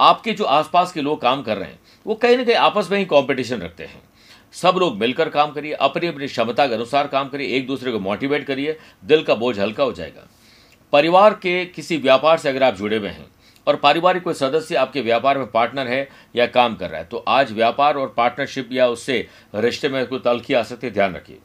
आपके 0.00 0.32
जो 0.32 0.44
आसपास 0.44 0.92
के 0.92 1.00
लोग 1.00 1.20
काम 1.20 1.42
कर 1.42 1.56
रहे 1.56 1.68
हैं, 1.68 1.78
वो 2.06 2.14
कहीं 2.14 2.36
ना 2.36 2.44
कहीं 2.44 2.56
आपस 2.56 2.88
में 2.90 2.98
ही 2.98 3.04
कंपटीशन 3.04 3.60
रखते 3.60 3.84
हैं। 3.84 4.02
सब 4.54 4.76
लोग 4.78 4.96
मिलकर 4.96 5.28
काम 5.28 5.52
करिए, 5.52 5.72
अपनी 5.72 6.06
अपनी 6.06 6.26
क्षमता 6.26 6.66
के 6.66 6.74
अनुसार 6.74 7.06
काम 7.06 7.28
करिए, 7.28 7.56
एक 7.56 7.66
दूसरे 7.66 7.92
को 7.92 7.98
मोटिवेट 7.98 8.46
करिए, 8.46 8.78
दिल 9.04 9.22
का 9.22 9.34
बोझ 9.34 9.58
हल्का 9.58 9.84
हो 9.84 9.92
जाएगा। 9.92 10.28
परिवार 10.92 11.34
के 11.34 11.64
किसी 11.64 11.96
व्यापार 11.96 12.38
से 12.38 12.48
अगर 12.48 12.62
आप 12.62 12.74
जुड़े 12.74 12.96
हुए 12.96 13.08
हैं 13.08 13.26
और 13.66 13.76
पारिवारिक 13.76 14.22
कोई 14.22 14.34
सदस्य 14.34 14.74
आपके 14.76 15.00
व्यापार 15.02 15.38
में 15.38 15.46
पार्टनर 15.48 15.88
है 15.88 16.08
या 16.36 16.46
काम 16.48 16.74
कर 16.76 16.90
रहा 16.90 17.00
है 17.00 17.06
तो 17.06 17.24
आज 17.28 17.52
व्यापार 17.52 17.96
और 17.96 18.12
पार्टनरशिप 18.16 18.68
या 18.72 18.88
उससे 18.88 19.26
रिश्ते 19.56 19.88
में 19.88 20.06
कोई 20.06 20.18
तलखी 20.20 20.54
आ 20.54 20.62
सकती 20.64 20.86
है, 20.86 20.92
ध्यान 20.92 21.14
रखिए। 21.14 21.38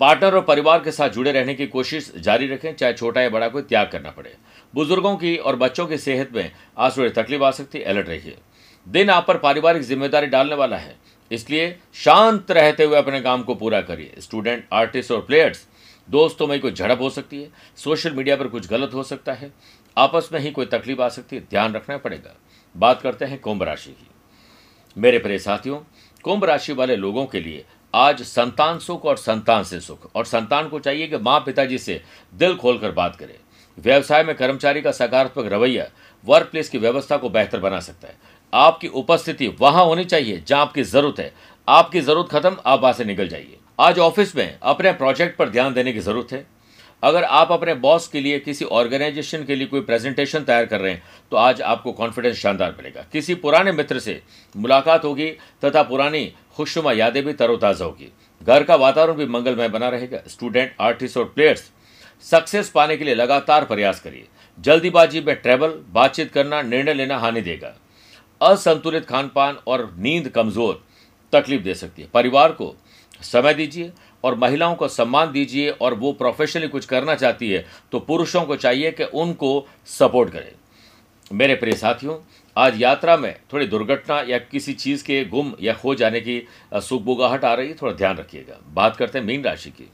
पार्टनर 0.00 0.34
और 0.34 0.40
परिवार 0.44 0.80
के 0.80 0.92
साथ 0.92 1.08
जुड़े 1.10 1.32
रहने 1.32 1.54
की 1.54 1.66
कोशिश 1.68 2.12
जारी 2.16 2.46
रखें, 2.46 2.74
चाहे 2.74 2.92
छोटा 2.94 3.20
या 3.20 3.28
बड़ा, 3.30 3.48
कोई 3.48 3.62
त्याग 3.64 3.88
करना 3.88 4.10
पड़े। 4.10 4.34
बुज़ुर्गों 4.74 5.14
की 5.16 5.36
और 5.38 5.56
बच्चों 5.56 5.86
की 5.86 5.98
सेहत 5.98 6.30
में 6.34 6.50
आज 6.78 6.96
थोड़ी 6.96 7.10
तकलीफ़ 7.12 7.42
आ 7.42 7.50
सकती 7.52 7.78
है 7.78 7.84
अलर्ट 7.84 8.08
रहिए। 8.08 8.36
दिन 8.86 9.10
आप 9.10 9.26
पर 9.28 9.36
पारिवारिक 9.38 9.82
ज़िम्मेदारी 9.82 10.26
डालने 10.28 10.54
वाला 10.54 10.76
है, 10.76 10.96
इसलिए 11.30 11.76
शांत 11.96 12.50
रहते 12.50 12.84
हुए 12.84 12.96
अपने 12.98 13.20
काम 13.20 13.42
को 13.42 13.54
पूरा 13.54 13.80
करिए। 13.82 14.20
स्टूडेंट 14.20 14.64
आर्टिस्ट 14.72 15.12
और 15.12 15.20
प्लेयर्स 15.22 15.66
दोस्तों 16.08 16.46
में 16.46 16.58
कोई 16.60 16.72
झड़प 16.72 17.00
हो 17.00 17.08
सकती 17.10 17.42
है 17.42 17.48
सोशल 17.78 18.12
मीडिया 18.12 18.36
पर 18.36 18.48
कुछ 18.48 18.68
गलत 18.68 18.94
हो 18.94 19.02
सकता 19.04 19.32
है। 19.32 19.50
आपस 19.96 20.28
में 20.32 20.40
ही 20.40 20.50
कोई 20.50 20.66
तकलीफ़ 20.66 21.00
आ 21.02 21.08
सकती 21.08 21.36
है, 21.36 21.42
ध्यान 21.42 21.74
रखना 21.74 21.96
पड़ेगा। 21.96 22.34
बात 22.74 23.02
करते 23.02 23.24
हैं 23.24 23.40
कुंभ 23.40 23.62
राशि 23.62 23.90
की। 23.90 24.10
मेरे 24.96 25.18
प्रिय 25.18 25.38
साथियों, 25.38 25.76
कुंभ 26.24 26.44
राशि 26.44 26.72
वाले 26.72 26.96
लोगों 26.96 27.26
के 27.26 27.40
लिए 27.40 27.64
आज 27.94 28.22
संतान 28.22 28.78
सुख 28.78 29.04
और 29.04 29.16
संतान 29.16 29.64
से 29.64 29.80
सुख। 29.80 30.10
और 30.16 30.24
संतान 30.24 30.68
को 30.68 30.78
चाहिए 30.78 31.06
कि 31.06 31.16
माँ 31.16 31.40
पिताजी 31.40 31.78
से 31.78 32.00
दिल 32.34 32.56
खोलकर 32.56 32.92
बात 32.92 33.16
करें। 33.16 33.34
व्यवसाय 33.78 34.22
में 34.24 34.34
कर्मचारी 34.36 34.82
का 34.82 34.92
सकारात्मक 34.92 35.46
रवैया 35.46 35.86
वर्क 36.24 36.48
प्लेस 36.50 36.68
की 36.68 36.78
व्यवस्था 36.78 37.16
को 37.16 37.28
बेहतर 37.28 37.60
बना 37.60 37.80
सकता 37.80 38.08
है। 38.08 38.16
आपकी 38.52 38.88
उपस्थिति 38.88 39.48
वहाँ 39.60 39.84
होनी 39.84 40.04
चाहिए 40.04 40.42
जहाँ 40.46 40.62
आपकी 40.62 40.82
ज़रूरत 40.82 41.20
है। 41.20 41.32
आपकी 41.68 42.00
ज़रूरत 42.00 42.28
खत्म, 42.30 42.56
आप 42.66 42.80
वहाँ 42.80 42.92
से 42.92 43.04
निकल 43.04 43.28
जाइए। 43.28 43.58
आज 43.80 43.98
ऑफ़िस 43.98 44.36
में 44.36 44.58
अपने 44.62 44.92
प्रोजेक्ट 44.92 45.38
पर 45.38 45.48
ध्यान 45.48 45.74
देने 45.74 45.92
की 45.92 46.00
ज़रूरत 46.00 46.32
है। 46.32 46.46
अगर 47.04 47.24
आप 47.24 47.50
अपने 47.52 47.74
बॉस 47.76 48.06
के 48.08 48.20
लिए 48.20 48.38
किसी 48.40 48.64
ऑर्गेनाइजेशन 48.72 49.44
के 49.44 49.56
लिए 49.56 49.66
कोई 49.66 49.80
प्रेजेंटेशन 49.82 50.44
तैयार 50.44 50.66
कर 50.66 50.80
रहे 50.80 50.92
हैं 50.92 51.02
तो 51.32 51.36
आज 51.38 51.60
आपको 51.62 51.92
कॉन्फिडेंस 51.92 52.36
शानदार 52.36 52.74
मिलेगा। 52.78 53.04
किसी 53.12 53.34
पुराने 53.36 53.72
मित्र 53.72 53.98
से 54.00 54.20
मुलाकात 54.54 55.04
होगी 55.04 55.30
तथा 55.64 55.82
पुरानी 55.84 56.24
खुशनुमा 56.56 56.92
यादें 56.92 57.24
भी 57.24 57.32
तरोताज़ा 57.34 57.84
होगी। 57.84 58.10
घर 58.42 58.62
का 58.62 58.76
वातावरण 58.76 59.14
भी 59.14 59.26
मंगलमय 59.28 59.68
बना 59.68 59.88
रहेगा। 59.88 60.18
स्टूडेंट 60.28 60.74
आर्टिस्ट 60.80 61.16
और 61.16 61.24
प्लेयर्स 61.26 61.70
सक्सेस 62.26 62.68
पाने 62.70 62.96
के 62.96 63.04
लिए 63.04 63.14
लगातार 63.14 63.64
प्रयास 63.64 64.00
करिए। 64.00 64.26
जल्दीबाजी 64.58 65.20
में 65.20 65.34
ट्रैवल 65.36 65.78
बातचीत 65.90 66.32
करना, 66.32 66.62
निर्णय 66.62 66.94
लेना 66.94 67.18
हानि 67.18 67.40
देगा। 67.42 67.74
असंतुलित 68.40 69.06
खान 69.06 69.30
पान 69.34 69.58
और 69.66 69.92
नींद 69.98 70.28
कमज़ोर 70.28 70.82
तकलीफ़ 71.32 71.62
दे 71.62 71.74
सकती 71.74 72.02
है। 72.02 72.08
परिवार 72.14 72.52
को 72.52 72.74
समय 73.22 73.54
दीजिए 73.54 73.90
और 74.24 74.34
महिलाओं 74.34 74.74
को 74.74 74.88
सम्मान 74.88 75.32
दीजिए 75.32 75.70
और 75.70 75.94
वो 75.94 76.12
प्रोफेशनली 76.12 76.68
कुछ 76.68 76.86
करना 76.86 77.14
चाहती 77.14 77.50
है 77.50 77.64
तो 77.92 78.00
पुरुषों 78.00 78.42
को 78.42 78.56
चाहिए 78.56 78.90
कि 78.90 79.04
उनको 79.04 79.66
सपोर्ट 79.88 80.32
करें। 80.32 80.52
मेरे 81.30 81.54
प्रिय 81.54 81.74
साथियों, 81.74 82.16
आज 82.56 82.80
यात्रा 82.80 83.16
में 83.16 83.34
थोड़ी 83.52 83.66
दुर्घटना 83.66 84.20
या 84.22 84.38
किसी 84.40 84.72
चीज़ 84.74 85.04
के 85.04 85.24
गुम 85.24 85.52
या 85.62 85.72
खो 85.74 85.94
जाने 85.94 86.20
की 86.20 86.40
सुखबुगाहट 86.74 87.44
आ 87.44 87.54
रही 87.54 87.68
है, 87.68 87.74
थोड़ा 87.74 87.92
ध्यान 87.92 88.16
रखिएगा। 88.16 88.58
बात 88.74 88.96
करते 88.96 89.18
हैं 89.18 89.26
मीन 89.26 89.44
राशि 89.44 89.70
की। 89.70 89.90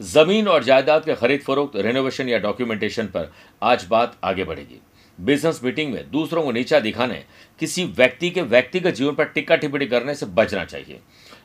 ज़मीन 0.00 0.48
और 0.48 0.64
जायदाद 0.64 1.04
के 1.04 1.14
खरीद 1.14 1.40
फरोख्त 1.40 1.76
रेनोवेशन 1.76 2.28
या 2.28 2.38
डॉक्यूमेंटेशन 2.38 3.06
पर 3.06 3.32
आज 3.62 3.86
बात 3.90 4.16
आगे 4.24 4.44
बढ़ेगी। 4.44 4.80
बिज़नेस 5.18 5.60
मीटिंग 5.64 5.92
में 5.92 6.10
दूसरों 6.10 6.42
को 6.42 6.50
नीचा 6.52 6.80
दिखाने, 6.80 7.22
किसी 7.60 7.84
व्यक्ति 7.86 8.30
के 8.30 8.42
व्यक्तिगत 8.44 8.94
जीवन 8.94 9.14
पर 9.14 9.24
टिक्का 9.26 9.56
टिप्पणी 9.56 9.86
करने 9.86 10.14
से 10.14 10.26
बचना 10.26 10.64
चाहिए, 10.64 11.00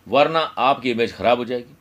वरना 0.07 0.39
आपकी 0.39 0.91
इमेज 0.91 1.13
खराब 1.13 1.37
हो 1.37 1.45
जाएगी। 1.45 1.75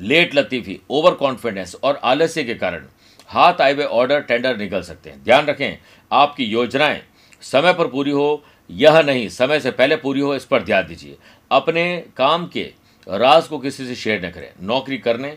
लेट 0.00 0.34
लतीफी 0.34 0.78
ओवर 0.90 1.14
कॉन्फिडेंस 1.14 1.74
और 1.84 2.00
आलस्य 2.04 2.44
के 2.44 2.54
कारण। 2.54 2.84
हाथ 3.28 3.60
आए 3.60 3.72
हुए 3.74 3.84
ऑर्डर 3.84 4.20
टेंडर 4.20 4.56
निकल 4.56 4.82
सकते 4.82 5.10
हैं। 5.10 5.22
ध्यान 5.24 5.46
रखें 5.46 5.78
आपकी 6.10 6.44
योजनाएँ 6.44 7.00
समय 7.42 7.72
पर 7.72 7.86
पूरी 7.86 8.10
हो 8.10 8.44
यह 8.70 9.00
नहीं 9.02 9.28
समय 9.28 9.60
से 9.60 9.70
पहले 9.70 9.96
पूरी 9.96 10.20
हो 10.20 10.34
इस 10.34 10.44
पर 10.44 10.62
ध्यान 10.62 10.86
दीजिए। 10.86 11.16
अपने 11.50 12.04
काम 12.16 12.46
के 12.46 12.62
राज 13.06 13.46
को 13.46 13.58
किसी 13.58 13.86
से 13.86 13.94
शेयर 13.94 14.24
न 14.26 14.30
करें। 14.30 14.52
नौकरी 14.62 14.98
करने 14.98 15.36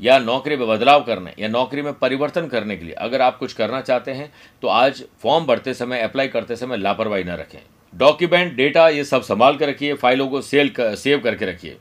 या 0.00 0.18
नौकरी 0.18 0.56
में 0.56 0.66
बदलाव 0.68 1.02
करने 1.02 1.32
या 1.38 1.48
नौकरी 1.48 1.82
में 1.82 1.92
परिवर्तन 1.92 2.46
करने 2.46 2.76
के 2.76 2.84
लिए 2.84 2.94
अगर 2.96 3.22
आप 3.22 3.38
कुछ 3.38 3.52
करना 3.52 3.80
चाहते 3.80 4.10
हैं 4.10 4.32
तो 4.62 4.68
आज 4.68 5.02
फॉर्म 5.22 5.46
भरते 5.46 5.74
समय 5.74 6.00
अप्लाई 6.00 6.28
करते 6.28 6.56
समय 6.56 6.76
लापरवाही 6.76 7.24
न 7.24 7.30
रखें। 7.30 7.58
डॉक्यूमेंट 7.94 8.54
डेटा 8.54 8.88
ये 8.88 9.04
सब 9.04 9.22
संभाल 9.22 9.56
कर 9.56 9.68
रखिए 9.68 9.94
फाइलों 9.94 10.28
को 10.28 10.40
सेल 10.42 10.68
कर, 10.68 10.94
सेव 10.94 11.18
करके 11.18 11.46
रखिए। 11.46 11.76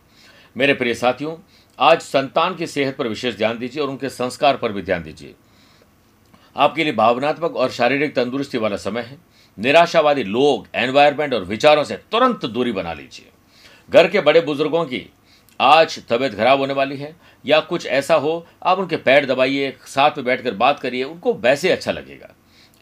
मेरे 0.56 0.74
प्रिय 0.74 0.94
साथियों 0.94 1.36
आज 1.80 2.02
संतान 2.02 2.56
की 2.56 2.68
सेहत 2.68 2.96
पर 2.98 3.08
विशेष 3.08 3.36
ध्यान 3.36 3.58
दीजिए 3.58 3.82
और 3.84 3.90
उनके 3.90 4.10
संस्कार 4.10 4.58
पर 4.58 4.72
भी 4.72 4.82
ध्यान 4.82 5.04
दीजिए। 5.04 5.34
आपके 6.56 6.84
लिए 6.84 6.94
भावनात्मक 6.94 7.56
और 7.56 7.72
शारीरिक 7.72 8.16
तंदुरुस्ती 8.16 8.58
वाला 8.58 8.78
समय 8.78 9.02
है। 9.02 9.18
निराशावादी 9.58 10.24
लोग 10.24 10.68
एनवायरमेंट 10.76 11.34
और 11.34 11.44
विचारों 11.44 11.84
से 11.84 11.96
तुरंत 12.12 12.46
दूरी 12.46 12.72
बना 12.72 12.94
लीजिए। 12.94 13.30
घर 13.90 14.08
के 14.08 14.22
बड़े 14.22 14.42
बुज़ुर्गों 14.42 14.86
की 14.86 15.10
आज 15.60 16.02
तबीयत 16.10 16.36
खराब 16.36 16.60
होने 16.60 16.74
वाली 16.74 16.98
है 16.98 17.16
या 17.46 17.60
कुछ 17.60 17.86
ऐसा 17.86 18.16
हो, 18.16 18.48
आप 18.64 18.80
उनके 18.80 18.98
पैर 18.98 19.26
दबाइए, 19.26 19.78
साथ 19.86 20.18
में 20.18 20.26
बैठकर 20.26 20.54
बात 20.54 20.80
करिए, 20.80 21.04
उनको 21.04 21.34
वैसे 21.34 21.72
अच्छा 21.72 21.92
लगेगा। 21.92 22.34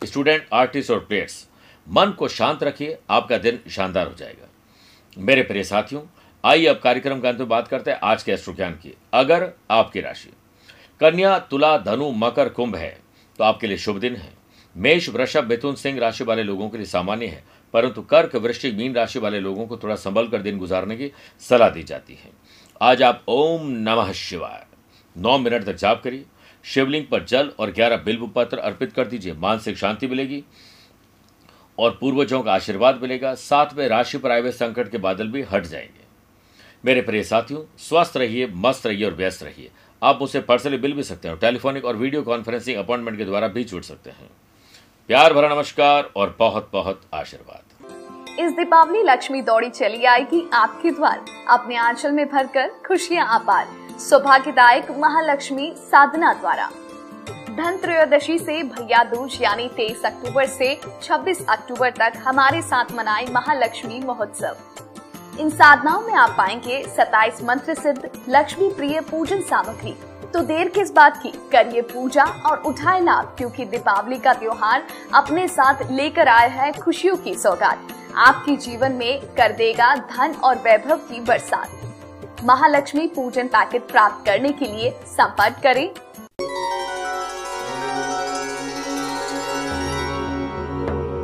स्टूडेंट, 0.01 0.47
आर्टिस्ट 0.53 0.91
और 0.91 0.99
प्लेयर्स, 0.99 1.47
मन 1.87 2.11
को 2.11 2.27
शांत 2.27 2.63
रखिए, 2.63 2.97
आपका 3.09 3.37
दिन 3.37 3.59
शानदार 3.69 4.07
हो 4.07 4.13
जाएगा। 4.13 4.47
मेरे 5.17 5.43
प्रिय 5.43 5.63
साथियों 5.63 6.01
आइए 6.45 6.65
अब 6.65 6.79
कार्यक्रम 6.79 7.19
के 7.21 7.27
अंत 7.27 7.39
में 7.39 7.47
बात 7.49 7.67
करते 7.67 7.91
हैं 7.91 7.99
आज 8.03 8.23
के 8.23 8.35
ज्ञान 8.37 8.71
की। 8.71 8.93
अगर 9.13 9.51
आपकी 9.71 10.01
राशि, 10.01 10.29
कन्या, 11.01 11.37
तुला, 11.39 11.77
धनु, 11.77 12.11
मकर, 12.11 12.49
कुंभ 12.49 12.75
है 12.75 12.99
तो 13.37 13.43
आपके 13.43 13.67
लिए 13.67 13.77
शुभ 13.77 13.97
दिन 13.99 14.15
है। 14.15 14.33
मेष, 14.77 15.09
वृषभ, 15.09 15.43
मिथुन, 15.43 15.75
सिंह 15.75 15.99
राशि 15.99 16.23
वाले 16.23 16.43
लोगों 16.43 16.69
के 16.69 16.77
लिए 16.77 16.85
सामान्य 16.85 17.25
है, 17.25 17.43
परंतु 17.73 18.01
कर्क, 18.01 18.35
वृश्चिक, 18.35 18.75
मीन 18.75 18.93
राशि 18.93 19.19
वाले 19.19 19.39
लोगों 19.39 19.65
को 19.67 19.77
थोड़ा 19.77 19.95
संभल 19.95 20.27
कर 20.27 20.41
दिन 20.41 20.57
गुजारने 20.57 20.97
की 20.97 21.11
सलाह 21.39 21.69
दी 21.69 21.83
जाती 21.83 22.13
है। 22.13 22.29
आज 22.81 23.03
आप 23.03 23.23
ओम 23.27 23.67
नमः 23.67 24.11
शिवाय। 24.13 24.65
नौ 25.15 25.37
मिनट 25.37 25.63
तक 25.63 25.75
जाप 25.75 26.03
करिए, 26.03 26.25
शिवलिंग 26.65 27.05
पर 27.05 27.23
जल 27.23 27.51
और 27.59 27.71
ग्यारह 27.71 27.97
बिल्व 27.97 28.27
पत्र 28.27 28.57
अर्पित 28.57 28.93
कर 28.93 29.07
दीजिए, 29.07 29.33
मानसिक 29.33 29.77
शांति 29.77 30.07
मिलेगी 30.07 30.43
और 31.79 31.97
पूर्वजों 32.01 32.43
का 32.43 32.53
आशीर्वाद 32.53 33.01
मिलेगा। 33.01 33.35
साथ 33.35 33.73
में 33.73 33.87
राशि 33.87 34.17
पर 34.17 34.31
आए 34.31 34.41
हुए 34.41 34.51
संकट 34.51 34.91
के 34.91 34.97
बादल 34.97 35.27
भी 35.27 35.41
हट 35.41 35.63
जाएँगे। 35.63 36.04
मेरे 36.85 37.01
प्रिय 37.01 37.23
साथियों, 37.23 37.61
स्वस्थ 37.79 38.17
रहिए, 38.17 38.47
मस्त 38.55 38.85
रहिए 38.87 39.05
और 39.05 39.13
व्यस्त 39.13 39.43
रहिए। 39.43 39.71
आप 40.01 40.19
उसे 40.21 40.39
पर्सनली 40.39 40.77
मिल 40.77 40.93
भी 40.93 41.03
सकते 41.03 41.27
हैं 41.27 41.37
टेलीफोनिक 41.37 41.85
और 41.85 41.95
वीडियो 41.95 42.21
कॉन्फ्रेंसिंग 42.21 42.77
अपॉइंटमेंट 42.77 43.17
के 43.17 43.25
द्वारा 43.25 43.47
भी 43.47 43.63
जुड़ 43.63 43.81
सकते 43.83 44.09
हैं। 44.09 44.29
प्यार 45.09 45.33
भरा 45.33 45.49
नमस्कार 45.49 46.11
और 46.15 46.35
बहुत 46.39 46.69
बहुत 46.73 47.01
आशीर्वाद। 47.13 48.39
इस 48.39 48.51
दीपावली 48.51 49.01
लक्ष्मी 49.03 49.41
दौड़ी 49.41 49.69
चली 49.69 50.05
आएगी 50.05 50.49
आपके 50.53 50.91
द्वार। 50.91 51.25
अपने 51.49 51.75
आंचल 51.75 52.11
में 52.11 52.25
भरकर 52.29 52.69
खुशियाँ 52.87 53.27
अपार 53.39 53.67
सौभाग्यदायक 53.99 54.91
महालक्ष्मी 54.91 55.73
साधना 55.77 56.33
द्वारा। 56.33 56.69
धन 57.49 57.77
त्रयोदशी 57.77 58.39
से 58.39 58.63
भैया 58.63 59.03
दूज, 59.03 59.41
यानी 59.41 59.67
23 59.67 60.05
अक्टूबर 60.05 60.45
से 60.45 60.73
26 61.03 61.45
अक्टूबर 61.49 61.89
तक 61.89 62.23
हमारे 62.25 62.61
साथ 62.61 62.91
मनाए 62.91 63.25
महालक्ष्मी 63.31 63.99
महोत्सव। 63.99 64.84
इन 65.39 65.49
साधनाओं 65.49 66.01
में 66.01 66.13
आप 66.13 66.35
पाएँगे 66.37 66.83
27 66.97 67.41
मंत्र 67.43 67.73
सिद्ध 67.73 68.09
लक्ष्मी 68.29 68.69
प्रिय 68.69 68.99
पूजन 69.01 69.41
सामग्री। 69.41 69.95
तो 70.33 70.41
देर 70.41 70.69
किस 70.69 70.91
बात 70.93 71.17
की? 71.23 71.29
करिए 71.51 71.81
पूजा 71.81 72.23
और 72.23 72.57
उठाए 72.57 72.99
लाभ, 72.99 73.33
क्योंकि 73.37 73.65
दीपावली 73.65 74.17
का 74.17 74.33
त्योहार 74.33 74.87
अपने 75.13 75.47
साथ 75.47 75.91
लेकर 75.91 76.27
आया 76.27 76.47
है 76.47 76.71
खुशियों 76.71 77.15
की 77.17 77.35
सौगात। 77.35 77.87
आपके 78.17 78.55
जीवन 78.55 78.91
में 78.91 79.21
कर 79.37 79.51
देगा 79.51 79.95
धन 79.95 80.35
और 80.43 80.55
वैभव 80.55 80.97
की 80.97 81.19
बरसात। 81.19 82.43
महालक्ष्मी 82.43 83.07
पूजन 83.07 83.47
पैकेट 83.47 83.81
प्राप्त 83.81 84.25
करने 84.25 84.49
के 84.49 84.65
लिए 84.65 84.89
संपर्क 85.07 85.59
करें। 85.63 85.89